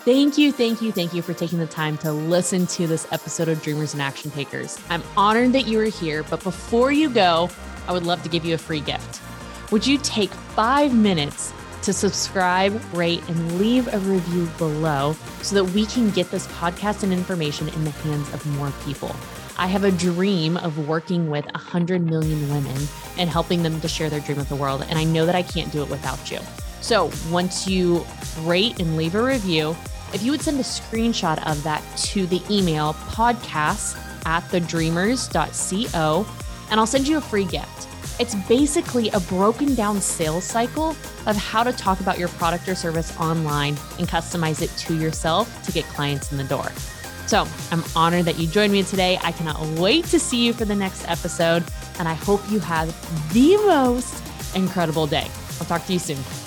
Thank 0.07 0.37
you, 0.37 0.53
thank 0.53 0.81
you, 0.81 0.93
thank 0.93 1.13
you 1.13 1.21
for 1.21 1.33
taking 1.33 1.59
the 1.59 1.67
time 1.67 1.97
to 1.97 2.13
listen 2.13 2.65
to 2.67 2.87
this 2.87 3.05
episode 3.11 3.49
of 3.49 3.61
Dreamers 3.61 3.91
and 3.91 4.01
Action 4.01 4.31
Takers. 4.31 4.79
I'm 4.89 5.03
honored 5.17 5.51
that 5.51 5.67
you 5.67 5.81
are 5.81 5.83
here, 5.83 6.23
but 6.23 6.41
before 6.41 6.93
you 6.93 7.09
go, 7.09 7.49
I 7.89 7.91
would 7.91 8.05
love 8.05 8.23
to 8.23 8.29
give 8.29 8.45
you 8.45 8.55
a 8.55 8.57
free 8.57 8.79
gift. 8.79 9.19
Would 9.69 9.85
you 9.85 9.97
take 9.97 10.29
five 10.29 10.95
minutes 10.95 11.51
to 11.81 11.91
subscribe, 11.91 12.81
rate, 12.93 13.21
and 13.27 13.59
leave 13.59 13.93
a 13.93 13.99
review 13.99 14.45
below 14.57 15.11
so 15.41 15.55
that 15.55 15.73
we 15.73 15.85
can 15.85 16.09
get 16.11 16.31
this 16.31 16.47
podcast 16.47 17.03
and 17.03 17.11
information 17.11 17.67
in 17.67 17.83
the 17.83 17.91
hands 17.91 18.33
of 18.33 18.45
more 18.55 18.71
people? 18.85 19.13
I 19.57 19.67
have 19.67 19.83
a 19.83 19.91
dream 19.91 20.55
of 20.55 20.87
working 20.87 21.29
with 21.29 21.43
100 21.47 22.01
million 22.01 22.49
women 22.49 22.81
and 23.17 23.29
helping 23.29 23.61
them 23.61 23.81
to 23.81 23.89
share 23.89 24.09
their 24.09 24.21
dream 24.21 24.37
with 24.37 24.47
the 24.47 24.55
world. 24.55 24.85
And 24.87 24.97
I 24.97 25.03
know 25.03 25.25
that 25.25 25.35
I 25.35 25.43
can't 25.43 25.69
do 25.69 25.83
it 25.83 25.89
without 25.89 26.31
you. 26.31 26.39
So 26.79 27.11
once 27.29 27.67
you 27.67 28.05
rate 28.43 28.79
and 28.79 28.95
leave 28.95 29.13
a 29.13 29.21
review, 29.21 29.75
if 30.13 30.23
you 30.23 30.31
would 30.31 30.41
send 30.41 30.59
a 30.59 30.63
screenshot 30.63 31.45
of 31.49 31.61
that 31.63 31.83
to 31.97 32.25
the 32.27 32.41
email 32.49 32.93
podcast 32.93 33.97
at 34.25 34.43
thedreamers.co, 34.43 36.27
and 36.69 36.79
I'll 36.79 36.87
send 36.87 37.07
you 37.07 37.17
a 37.17 37.21
free 37.21 37.45
gift. 37.45 37.87
It's 38.19 38.35
basically 38.47 39.09
a 39.09 39.19
broken 39.21 39.75
down 39.75 40.01
sales 40.01 40.43
cycle 40.43 40.95
of 41.27 41.35
how 41.35 41.63
to 41.63 41.71
talk 41.71 41.99
about 41.99 42.17
your 42.17 42.29
product 42.29 42.67
or 42.67 42.75
service 42.75 43.15
online 43.19 43.77
and 43.99 44.07
customize 44.07 44.61
it 44.61 44.69
to 44.77 44.95
yourself 44.95 45.63
to 45.63 45.71
get 45.71 45.85
clients 45.85 46.31
in 46.31 46.37
the 46.37 46.43
door. 46.43 46.71
So 47.27 47.45
I'm 47.71 47.83
honored 47.95 48.25
that 48.25 48.39
you 48.39 48.47
joined 48.47 48.73
me 48.73 48.83
today. 48.83 49.19
I 49.21 49.33
cannot 49.33 49.61
wait 49.79 50.05
to 50.05 50.19
see 50.19 50.45
you 50.45 50.53
for 50.53 50.65
the 50.65 50.75
next 50.75 51.07
episode, 51.07 51.63
and 51.99 52.07
I 52.07 52.13
hope 52.13 52.41
you 52.49 52.59
have 52.59 52.87
the 53.33 53.57
most 53.57 54.23
incredible 54.55 55.05
day. 55.05 55.27
I'll 55.59 55.67
talk 55.67 55.85
to 55.85 55.93
you 55.93 55.99
soon. 55.99 56.46